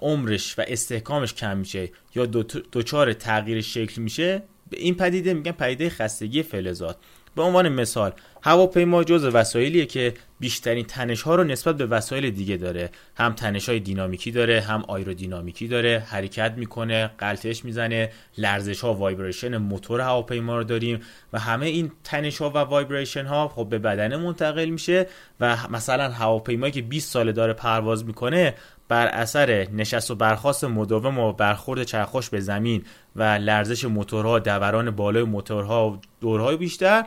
عمرش 0.00 0.58
و 0.58 0.64
استحکامش 0.68 1.34
کم 1.34 1.56
میشه 1.56 1.90
یا 2.14 2.26
دچار 2.72 3.12
تغییر 3.12 3.60
شکل 3.60 4.02
میشه 4.02 4.42
این 4.70 4.94
پدیده 4.94 5.34
میگن 5.34 5.52
پدیده 5.52 5.90
خستگی 5.90 6.42
فلزات. 6.42 6.96
به 7.36 7.42
عنوان 7.42 7.68
مثال 7.68 8.12
هواپیما 8.42 9.04
جز 9.04 9.24
وسایلیه 9.24 9.86
که 9.86 10.14
بیشترین 10.40 10.84
تنش 10.84 11.22
ها 11.22 11.34
رو 11.34 11.44
نسبت 11.44 11.76
به 11.76 11.86
وسایل 11.86 12.30
دیگه 12.30 12.56
داره. 12.56 12.90
هم 13.16 13.32
تنش 13.32 13.68
های 13.68 13.80
دینامیکی 13.80 14.30
داره 14.30 14.60
هم 14.60 14.84
آیرودینامیکی 14.88 15.68
داره. 15.68 16.04
حرکت 16.06 16.54
می‌کنه 16.56 17.10
غلتش 17.18 17.64
می‌زنه 17.64 18.10
لرزش 18.38 18.80
ها 18.80 18.94
vibration 18.94 19.56
موتور 19.56 20.00
هواپیما 20.00 20.56
رو 20.56 20.64
داریم 20.64 21.00
و 21.32 21.38
همه 21.38 21.66
این 21.66 21.92
تنش 22.04 22.38
ها 22.38 22.50
و 22.50 22.58
vibration 22.58 23.26
ها 23.26 23.48
خب 23.48 23.68
به 23.68 23.78
بدنه 23.78 24.16
منتقل 24.16 24.68
میشه 24.68 25.06
و 25.40 25.56
مثلا 25.70 26.10
هواپیمایی 26.10 26.72
که 26.72 26.82
20 26.82 27.10
ساله 27.10 27.32
داره 27.32 27.52
پرواز 27.52 28.04
می‌کنه 28.04 28.54
بر 28.94 29.06
اثر 29.06 29.68
نشست 29.72 30.10
و 30.10 30.14
برخاست 30.14 30.64
مداوم 30.64 31.18
و 31.18 31.32
برخورد 31.32 31.82
چرخش 31.82 32.28
به 32.28 32.40
زمین 32.40 32.84
و 33.16 33.22
لرزش 33.22 33.84
موتورها 33.84 34.38
دوران 34.38 34.90
بالای 34.90 35.22
موتورها 35.22 35.90
و 35.90 36.00
دورهای 36.20 36.56
بیشتر 36.56 37.04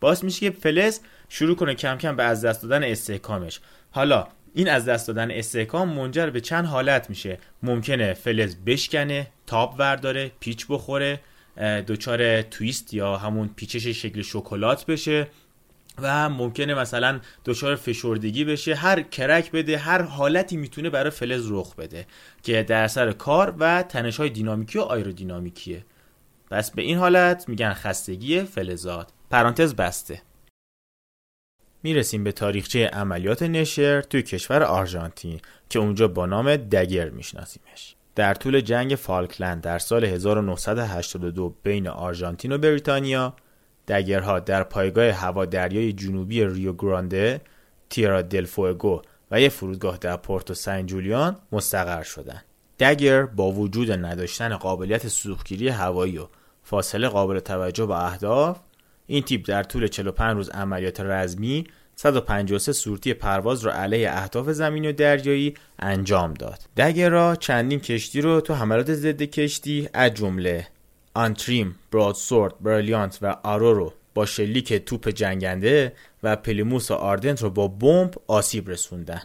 باعث 0.00 0.24
میشه 0.24 0.50
که 0.50 0.58
فلز 0.58 1.00
شروع 1.28 1.56
کنه 1.56 1.74
کم 1.74 1.96
کم 1.96 2.16
به 2.16 2.22
از 2.22 2.44
دست 2.44 2.62
دادن 2.62 2.82
استحکامش. 2.82 3.60
حالا 3.90 4.26
این 4.54 4.68
از 4.68 4.84
دست 4.84 5.08
دادن 5.08 5.30
استحکام 5.30 5.88
منجر 5.88 6.30
به 6.30 6.40
چند 6.40 6.66
حالت 6.66 7.10
میشه. 7.10 7.38
ممکنه 7.62 8.14
فلز 8.14 8.56
بشکنه 8.66 9.26
تاب 9.46 9.74
ورداره 9.78 10.32
پیچ 10.40 10.66
بخوره 10.68 11.20
دچار 11.88 12.42
تویست 12.42 12.94
یا 12.94 13.16
همون 13.16 13.50
پیچش 13.56 13.86
شکل 13.86 14.22
شکلات 14.22 14.86
بشه. 14.86 15.26
و 16.02 16.28
ممکنه 16.28 16.74
مثلا 16.74 17.20
دچار 17.44 17.76
فشردگی 17.76 18.44
بشه 18.44 18.74
هر 18.74 19.02
کرک 19.02 19.50
بده 19.50 19.78
هر 19.78 20.02
حالتی 20.02 20.56
می‌تونه 20.56 20.90
برای 20.90 21.10
فلز 21.10 21.50
رخ 21.50 21.74
بده 21.74 22.06
که 22.42 22.62
در 22.62 22.88
سر 22.88 23.12
کار 23.12 23.54
و 23.58 23.82
تنش 23.82 24.16
های 24.16 24.30
دینامیکی 24.30 24.78
و 24.78 24.82
آیرودینامیکیه. 24.82 25.84
پس 26.50 26.70
به 26.70 26.82
این 26.82 26.98
حالت 26.98 27.48
میگن 27.48 27.72
خستگی 27.72 28.40
فلزات. 28.40 29.12
پرانتز 29.30 29.74
بسته. 29.74 30.22
می‌رسیم 31.82 32.24
به 32.24 32.32
تاریخچه 32.32 32.86
عملیات 32.86 33.42
نشر 33.42 34.00
توی 34.00 34.22
کشور 34.22 34.62
آرژانتین 34.62 35.40
که 35.68 35.78
اونجا 35.78 36.08
با 36.08 36.26
نام 36.26 36.56
دگر 36.56 37.10
میشناسیمش. 37.10 37.96
در 38.14 38.34
طول 38.34 38.60
جنگ 38.60 38.94
فالکلند 38.94 39.62
در 39.62 39.78
سال 39.78 40.04
1982 40.04 41.56
بین 41.62 41.88
آرژانتین 41.88 42.52
و 42.52 42.58
بریتانیا 42.58 43.34
دگرها 43.90 44.40
در 44.40 44.62
پایگاه 44.62 45.10
هوادریای 45.10 45.92
جنوبی 45.92 46.44
ریو 46.44 46.72
گرانده، 46.72 47.40
تیرا 47.90 48.22
دل 48.22 48.44
فوگو 48.44 49.02
و 49.30 49.40
یک 49.40 49.48
فرودگاه 49.48 49.98
در 49.98 50.16
پورتو 50.16 50.54
سن 50.54 50.86
جولیان 50.86 51.36
مستقر 51.52 52.02
شدند. 52.02 52.44
دگر 52.80 53.22
با 53.22 53.52
وجود 53.52 53.90
نداشتن 53.92 54.56
قابلیت 54.56 55.08
سوختگیری 55.08 55.68
هوایی 55.68 56.18
و 56.18 56.26
فاصله 56.62 57.08
قابل 57.08 57.40
توجه 57.40 57.86
با 57.86 57.98
اهداف 57.98 58.60
این 59.06 59.22
تیپ 59.22 59.48
در 59.48 59.62
طول 59.62 59.86
45 59.86 60.36
روز 60.36 60.50
عملیات 60.50 61.00
رزمی 61.00 61.64
153 61.96 62.72
صورتی 62.72 63.14
پرواز 63.14 63.64
را 63.64 63.74
علیه 63.74 64.10
اهداف 64.10 64.50
زمینی 64.50 64.88
و 64.88 64.92
دریایی 64.92 65.54
انجام 65.78 66.34
داد. 66.34 66.58
دگر 66.76 67.34
چندین 67.34 67.80
کشتی 67.80 68.20
رو 68.20 68.40
تو 68.40 68.54
حملات 68.54 68.94
ضد 68.94 69.22
کشتی 69.22 69.88
از 69.94 70.14
جمله 70.14 70.66
Antrim، 71.14 71.76
Broadsword، 71.92 72.54
Brilliant 72.60 73.18
و 73.22 73.36
Arrow 73.42 73.78
رو 73.78 73.92
با 74.14 74.26
شلیک 74.26 74.72
توپ 74.72 75.08
جنگنده 75.08 75.92
و 76.22 76.36
Plymouth 76.36 76.90
و 76.90 76.94
Ardent 76.94 77.42
رو 77.42 77.50
با 77.50 77.68
بمب 77.68 78.14
آسیب 78.26 78.70
رسوندن. 78.70 79.22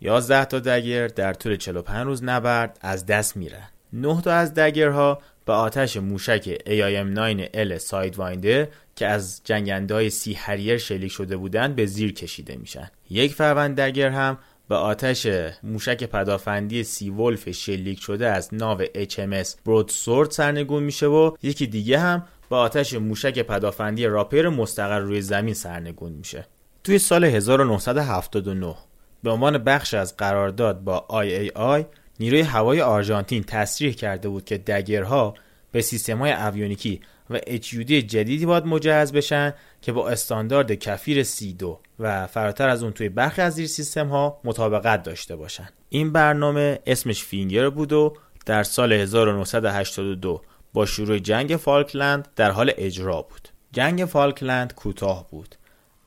11 0.00 0.44
تا 0.44 0.58
Dagger 0.58 1.06
در 1.06 1.32
طول 1.32 1.56
45 1.56 2.06
روز 2.06 2.24
نبرد 2.24 2.78
از 2.80 3.06
دست 3.06 3.36
میرن. 3.36 3.68
9 3.92 4.20
تا 4.22 4.32
از 4.32 4.54
Dagger 4.54 5.09
ها 5.09 5.18
به 5.44 5.52
آتش 5.52 5.96
موشک 5.96 6.58
AIM-9L 6.66 7.76
Sidewinder 7.76 8.68
که 8.96 9.06
از 9.06 9.40
جنگنده 9.44 9.94
های 9.94 10.10
Sea 10.10 10.32
Harrier 10.32 10.78
شلیک 10.78 11.12
شده 11.12 11.36
بودند 11.36 11.76
به 11.76 11.86
زیر 11.86 12.12
کشیده 12.12 12.56
میشن. 12.56 12.90
یک 13.10 13.34
فروند 13.34 13.80
Dagger 13.80 14.08
هم 14.08 14.38
به 14.70 14.76
آتش 14.76 15.26
موشک 15.62 16.04
پدافندی 16.04 16.84
Sea 16.84 17.10
Wolf 17.10 17.50
شلیک 17.50 18.00
شده 18.00 18.28
از 18.28 18.54
ناو 18.54 18.84
HMS 18.84 19.48
Broadsword 19.66 20.30
سرنگون 20.30 20.82
میشه 20.82 21.06
و 21.06 21.36
یکی 21.42 21.66
دیگه 21.66 21.98
هم 21.98 22.22
به 22.50 22.56
آتش 22.56 22.94
موشک 22.94 23.38
پدافندی 23.38 24.06
راپر 24.06 24.48
مستقر 24.48 24.98
روی 24.98 25.20
زمین 25.20 25.54
سرنگون 25.54 26.12
میشه. 26.12 26.46
توی 26.84 26.98
سال 26.98 27.24
1979 27.24 28.74
به 29.22 29.30
عنوان 29.30 29.58
بخش 29.58 29.94
از 29.94 30.16
قرارداد 30.16 30.80
با 30.80 31.06
IAI 31.10 31.84
نیروی 32.20 32.40
هوای 32.40 32.80
آرژانتین 32.80 33.42
تصریح 33.42 33.92
کرده 33.92 34.28
بود 34.28 34.44
که 34.44 34.58
دگرها 34.58 35.34
به 35.72 35.82
سیستم 35.82 36.18
های 36.18 36.32
اویونیکی 36.32 37.00
و 37.30 37.38
HUD 37.38 37.90
جدیدی 37.90 38.46
باید 38.46 38.66
مجهز 38.66 39.12
بشن 39.12 39.54
که 39.82 39.92
با 39.92 40.08
استاندارد 40.08 40.72
کفیر 40.72 41.24
C2 41.24 41.64
و 41.98 42.26
فراتر 42.26 42.68
از 42.68 42.82
اون 42.82 42.92
توی 42.92 43.08
برخی 43.08 43.42
از 43.42 43.54
زیر 43.54 43.66
سیستم 43.66 44.08
ها 44.08 44.40
مطابقت 44.44 45.02
داشته 45.02 45.36
باشن. 45.36 45.68
این 45.88 46.12
برنامه 46.12 46.78
اسمش 46.86 47.24
فینگر 47.24 47.70
بود 47.70 47.92
و 47.92 48.16
در 48.46 48.62
سال 48.62 48.92
1982 48.92 50.42
با 50.72 50.86
شروع 50.86 51.18
جنگ 51.18 51.56
فالکلند 51.56 52.28
در 52.36 52.50
حال 52.50 52.72
اجرا 52.76 53.22
بود. 53.22 53.48
جنگ 53.72 54.04
فالکلند 54.04 54.74
کوتاه 54.74 55.26
بود 55.30 55.56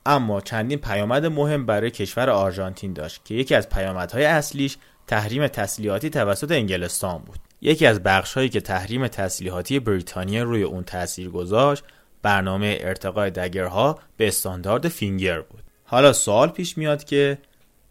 اما 0.06 0.42
چندین 0.42 0.80
پیامد 0.80 1.26
مهم 1.26 1.66
برای 1.66 1.92
کشور 1.92 2.30
آرژانتین 2.30 2.94
داشت 2.94 3.22
که 3.26 3.34
یکی 3.34 3.56
از 3.56 3.70
پیامدهای 3.70 4.26
اصلیش 4.26 4.78
تحریم 5.08 5.48
تسلیحاتی 5.48 6.10
توسط 6.10 6.52
انگلستان 6.52 7.18
بود. 7.18 7.40
یکی 7.65 7.86
از 7.86 8.04
بخش 8.04 8.34
هایی 8.34 8.49
که 8.49 8.62
تحریم 8.62 9.08
تسلیحاتی 9.08 9.80
بریتانیا 9.80 10.43
روی 10.43 10.63
اون 10.63 10.84
تاثیر 10.84 11.30
گذاشت 11.30 11.84
برنامه 12.21 12.78
ارتقای 12.82 13.30
دگرها 13.30 13.99
به 14.17 14.28
استاندارد 14.28 14.88
فینگر 14.88 15.41
بود. 15.41 15.63
حالا 15.84 16.13
سوال 16.13 16.49
پیش 16.49 16.78
میاد 16.78 17.04
که 17.04 17.38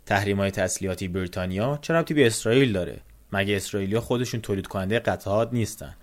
تحریم 0.07 0.41
های 0.41 0.51
تسلیحاتی 0.51 1.09
بریتانیا 1.09 1.79
چرا 1.83 2.01
ربطی 2.01 2.15
به 2.15 2.27
اسرائیل 2.27 2.73
داره؟ 2.73 3.01
مگه 3.33 3.57
اسرائیلیا 3.57 4.01
خودشون 4.01 4.41
تولید 4.41 4.67
کننده 4.67 4.99
قطعات 4.99 5.49
نیستن؟ 5.53 5.95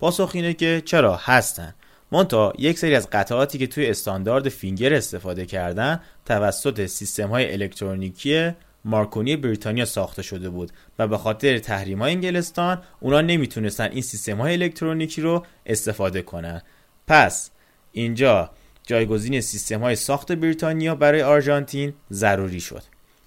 پاسخ 0.00 0.30
اینه 0.34 0.54
که 0.54 0.82
چرا 0.84 1.16
هستن. 1.16 1.74
مونتا 2.12 2.52
یک 2.58 2.78
سری 2.78 2.94
از 2.94 3.08
قطعاتی 3.12 3.58
که 3.58 3.66
توی 3.66 3.86
استاندارد 3.86 4.48
فینگر 4.48 4.94
استفاده 4.94 5.46
کردن 5.46 6.00
توسط 6.26 6.86
سیستم 6.86 7.28
های 7.28 7.52
الکترونیکی 7.52 8.52
مارکونی 8.84 9.36
بریتانیا 9.36 9.84
ساخته 9.84 10.22
شده 10.22 10.50
بود 10.50 10.72
و 10.98 11.08
به 11.08 11.18
خاطر 11.18 11.58
تحریم 11.58 11.98
های 11.98 12.12
انگلستان 12.12 12.82
اونا 13.00 13.20
نمی‌تونستن 13.20 13.90
این 13.90 14.02
سیستم 14.02 14.36
های 14.36 14.52
الکترونیکی 14.52 15.20
رو 15.20 15.46
استفاده 15.66 16.22
کنن. 16.22 16.62
پس 17.06 17.50
اینجا 17.92 18.50
جایگزین 18.86 19.40
سیستم 19.40 19.80
های 19.80 19.96
ساخت 19.96 20.32
بریتانیا 20.32 20.94
برای 20.94 21.22
آرژانتین 21.22 21.92
ضروری 22.12 22.60
شد. 22.60 22.82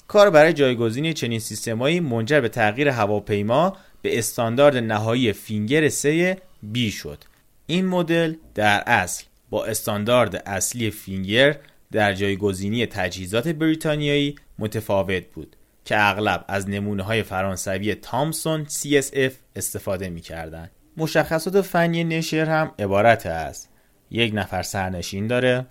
کار 0.07 0.29
برای 0.29 0.53
جایگزین 0.53 1.13
چنین 1.13 1.39
سیستمایی 1.39 1.99
منجر 1.99 2.41
به 2.41 2.49
تغییر 2.49 2.89
هواپیما 2.89 3.77
به 4.01 4.19
استاندارد 4.19 4.77
نهایی 4.77 5.33
فینگر 5.33 5.89
3 5.89 6.37
بی 6.63 6.91
شد. 6.91 7.23
این 7.67 7.85
مدل 7.85 8.35
در 8.55 8.83
اصل 8.87 9.23
با 9.49 9.65
استاندارد 9.65 10.43
اصلی 10.45 10.91
فینگر 10.91 11.57
در 11.91 12.13
جایگزینی 12.13 12.85
تجهیزات 12.85 13.47
بریتانیایی 13.47 14.35
متفاوت 14.59 15.23
بود 15.25 15.55
که 15.85 15.95
اغلب 16.09 16.45
از 16.47 16.69
نمونه 16.69 17.03
های 17.03 17.23
فرانسوی 17.23 17.95
تامسون 17.95 18.65
CSF 18.65 19.31
استفاده 19.55 20.09
می 20.09 20.21
کردن. 20.21 20.69
مشخصات 20.97 21.61
فنی 21.61 22.03
نشر 22.03 22.45
هم 22.45 22.71
عبارت 22.79 23.25
است 23.25 23.69
یک 24.11 24.31
نفر 24.35 24.63
سرنشین 24.63 25.27
داره 25.27 25.65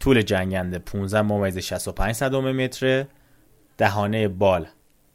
طول 0.00 0.22
جنگنده 0.22 0.78
15 0.78 1.22
ممیز 1.22 1.58
65 1.58 2.14
صدم 2.14 2.52
متره 2.52 3.08
دهانه 3.78 4.28
بال 4.28 4.66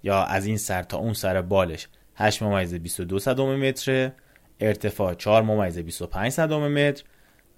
یا 0.04 0.24
از 0.24 0.46
این 0.46 0.58
سر 0.58 0.84
تا 0.84 0.98
اون 0.98 1.14
سر 1.14 1.42
بالش 1.42 1.88
8 2.16 2.44
ممیز 2.44 2.74
22 2.74 3.20
صدم 3.20 3.56
متره 3.56 4.14
ارتفاع 4.60 5.14
4 5.14 5.44
ممیز 5.44 5.80
25 5.80 6.32
صدم 6.32 6.68
متر 6.68 7.04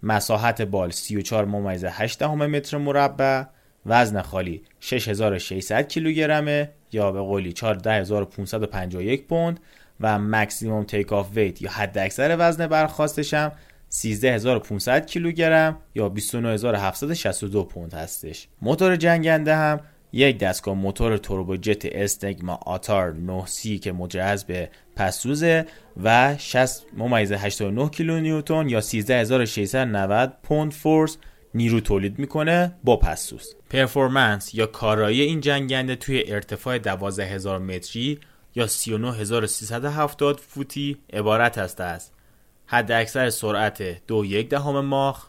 مساحت 0.03 0.61
بال 0.61 0.91
34 0.91 1.45
ممیز 1.45 1.85
8 1.85 2.23
متر 2.23 2.77
مربع 2.77 3.43
وزن 3.85 4.21
خالی 4.21 4.63
6600 4.79 5.87
کیلوگرمه 5.87 6.69
یا 6.91 7.11
به 7.11 7.19
قولی 7.19 7.53
14551 7.53 9.27
پوند 9.27 9.59
و 9.99 10.19
maximum 10.19 10.83
takeoff 10.83 11.29
weight 11.35 11.61
یا 11.61 11.71
حد 11.71 11.97
اکثر 11.97 12.35
وزن 12.39 12.67
برخاستش 12.67 13.33
هم 13.33 13.51
13500 13.89 15.05
کیلوگرم 15.05 15.77
یا 15.95 16.09
29762 16.09 17.63
پوند 17.63 17.93
هستش. 17.93 18.47
موتور 18.61 18.95
جنگنده 18.95 19.55
هم 19.55 19.79
یک 20.13 20.37
دستگاه 20.37 20.75
موتور 20.75 21.17
توربوجت 21.17 21.85
SNECMA 21.85 22.59
Atar 22.65 23.13
9 23.13 23.43
که 23.81 23.91
مجهز 23.91 24.43
به 24.43 24.69
پس‌سوزه 24.95 25.65
و 26.03 26.35
60 26.37 26.85
ممیز 26.97 27.31
89 27.31 27.89
کیلو 27.89 28.19
نیوتن 28.19 28.69
یا 28.69 28.81
13690 28.81 30.37
پوند 30.43 30.71
force 30.71 31.17
نیرو 31.55 31.79
تولید 31.79 32.19
می‌کنه 32.19 32.75
با 32.83 32.97
پس‌سوز 32.97 33.55
performance 33.69 34.55
یا 34.55 34.65
کارایی 34.65 35.21
این 35.21 35.41
جنگنده 35.41 35.95
توی 35.95 36.23
ارتفاع 36.27 36.77
12000 36.77 37.59
متری 37.59 38.19
یا 38.55 38.67
39370 38.67 40.39
فوتی 40.39 40.97
عبارت 41.13 41.57
است 41.57 41.81
از 41.81 42.11
حد 42.65 42.91
اکثر 42.91 43.29
سرعت 43.29 44.05
دو 44.07 44.25
یک 44.25 44.49
دهم 44.49 44.79
ماخ 44.79 45.27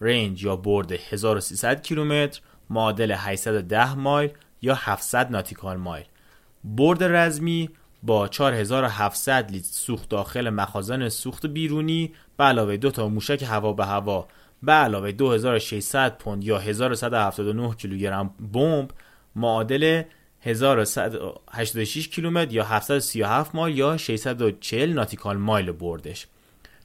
رنج 0.00 0.44
یا 0.44 0.56
برد 0.56 0.92
1300 0.92 1.82
کیلومتر 1.82 2.40
معادل 2.70 3.14
810 3.16 3.94
مایل 3.94 4.30
یا 4.62 4.74
700 4.74 5.30
ناتیکال 5.30 5.76
مایل. 5.76 6.04
برد 6.64 7.04
رزمی 7.04 7.70
با 8.02 8.28
4700 8.28 9.50
لیتر 9.50 9.68
سوخت 9.70 10.08
داخل 10.08 10.50
مخازن 10.50 11.08
سوخت 11.08 11.46
بیرونی 11.46 12.12
به 12.36 12.44
علاوه 12.44 12.76
دو 12.76 12.90
تا 12.90 13.08
موشک 13.08 13.42
هوا 13.42 13.72
به 13.72 13.86
هوا 13.86 14.28
به 14.64 14.72
علاوه 14.72 15.12
2600 15.12 16.18
پوند 16.18 16.44
یا 16.44 16.58
1179 16.58 17.74
کیلوگرم 17.74 18.34
بمب 18.52 18.90
معادل 19.36 20.02
1186 20.40 22.08
کیلومتر 22.08 22.52
یا 22.52 22.64
737 22.64 23.54
مایل 23.54 23.78
یا 23.78 23.96
640 23.96 24.92
nautical 24.92 25.36
mile 25.36 25.72
بردش. 25.72 26.26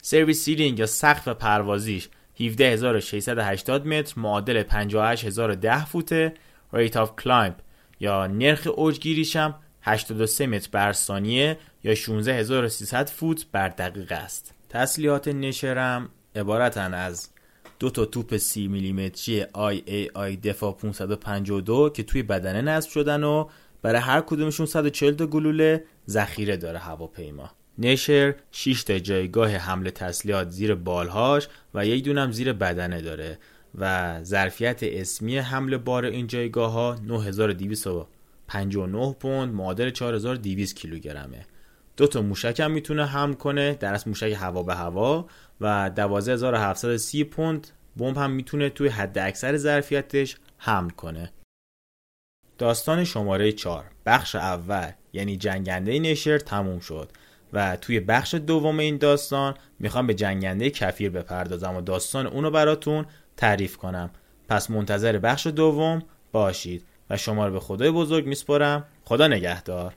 service 0.02 0.44
ceiling 0.44 0.80
یا 0.80 0.86
سقف 0.86 1.28
پروازیش 1.28 2.10
17680 2.36 3.88
متر 3.88 4.20
معادل 4.20 4.64
58010 4.64 5.86
فوته 5.86 6.34
rate 6.74 6.98
of 6.98 7.16
climb 7.16 7.56
یا 8.00 8.28
نرخ 8.28 8.68
اوجگیریش 8.76 9.36
هم 9.36 9.56
83 9.82 10.48
متر 10.48 10.70
بر 10.72 10.94
ثانیه 10.94 11.58
یا 11.84 11.96
16300 11.96 13.10
فوت 13.10 13.46
بر 13.52 13.70
دقیقه 13.70 14.16
است. 14.16 14.54
تسلیحات 14.70 15.28
نشرم 15.28 16.10
عبارتن 16.36 16.94
از 16.94 17.30
دو 17.80 17.90
تا 17.90 18.06
توپ 18.06 18.38
30 18.38 18.68
میلیمتری 18.68 19.46
آی 20.14 20.38
دفاع 20.44 20.74
552 20.74 21.90
که 21.90 22.04
توی 22.04 22.24
بدنه 22.24 22.62
نصب 22.62 22.90
شدن 22.90 23.24
و 23.24 23.48
برای 23.82 24.02
هر 24.02 24.22
کدومشون 24.22 24.66
140 24.66 25.14
تا 25.14 25.28
گلوله 25.28 25.84
ذخیره 26.10 26.58
داره 26.58 26.80
هواپیما. 26.80 27.52
نشر 27.78 28.36
6 28.52 28.84
تا 28.84 29.00
جایگاه 29.00 29.50
حمله 29.50 29.92
تسلیحات 29.92 30.50
زیر 30.50 30.76
بالهاش 30.76 31.48
و 31.74 31.86
یک 31.86 32.04
دونم 32.04 32.32
زیر 32.32 32.54
بدنه 32.54 33.02
داره 33.02 33.40
و 33.76 34.20
ظرفیت 34.24 34.80
اسمی 34.84 35.38
حمل 35.38 35.78
بار 35.78 36.06
این 36.06 36.28
جایگاه 36.28 36.72
ها 36.72 36.96
9259 37.08 39.16
پوند 39.20 39.54
معادل 39.54 39.90
4200 39.90 40.76
کیلوگرمه. 40.76 41.46
دو 41.98 42.08
تا 42.08 42.22
موشک 42.22 42.60
هم 42.60 42.72
می‌تونه 42.72 43.06
حمل 43.06 43.34
کنه 43.34 43.74
در 43.74 43.94
از 43.94 44.08
موشک 44.08 44.36
هوا 44.38 44.64
به 44.64 44.76
هوا. 44.76 45.28
و 45.62 45.90
12730 45.90 47.24
پوند 47.24 47.68
بمب 47.98 48.18
هم 48.18 48.32
می‌تونه 48.32 48.70
توی 48.70 48.88
حد 48.88 49.18
اکثر 49.18 49.58
ظرفیتش 49.58 50.38
حمل 50.58 50.90
کنه. 50.90 51.32
داستان 52.58 53.04
شماره 53.04 53.52
4 53.52 53.86
بخش 54.06 54.36
اول 54.36 54.92
یعنی 55.14 55.38
جنگنده 55.38 56.00
نشر 56.00 56.40
تموم 56.40 56.80
شد 56.80 57.12
و 57.54 57.76
توی 57.76 58.00
بخش 58.00 58.34
دوم 58.34 58.80
این 58.80 58.98
داستان 58.98 59.56
می‌خوام 59.80 60.08
به 60.08 60.14
جنگنده 60.14 60.70
کفیر 60.70 61.10
بپردازم 61.10 61.76
و 61.76 61.82
داستان 61.82 62.28
اونو 62.28 62.52
براتون 62.52 63.06
تعریف 63.38 63.78
کنم. 63.78 64.10
پس 64.50 64.72
منتظر 64.72 65.18
بخش 65.18 65.48
دوم 65.48 66.04
باشید 66.32 66.86
و 67.10 67.18
شما 67.18 67.48
رو 67.48 67.54
به 67.54 67.60
خدای 67.60 67.92
بزرگ 67.92 68.26
میسپرم 68.26 68.86
خدا 69.04 69.28
نگهدار. 69.28 69.96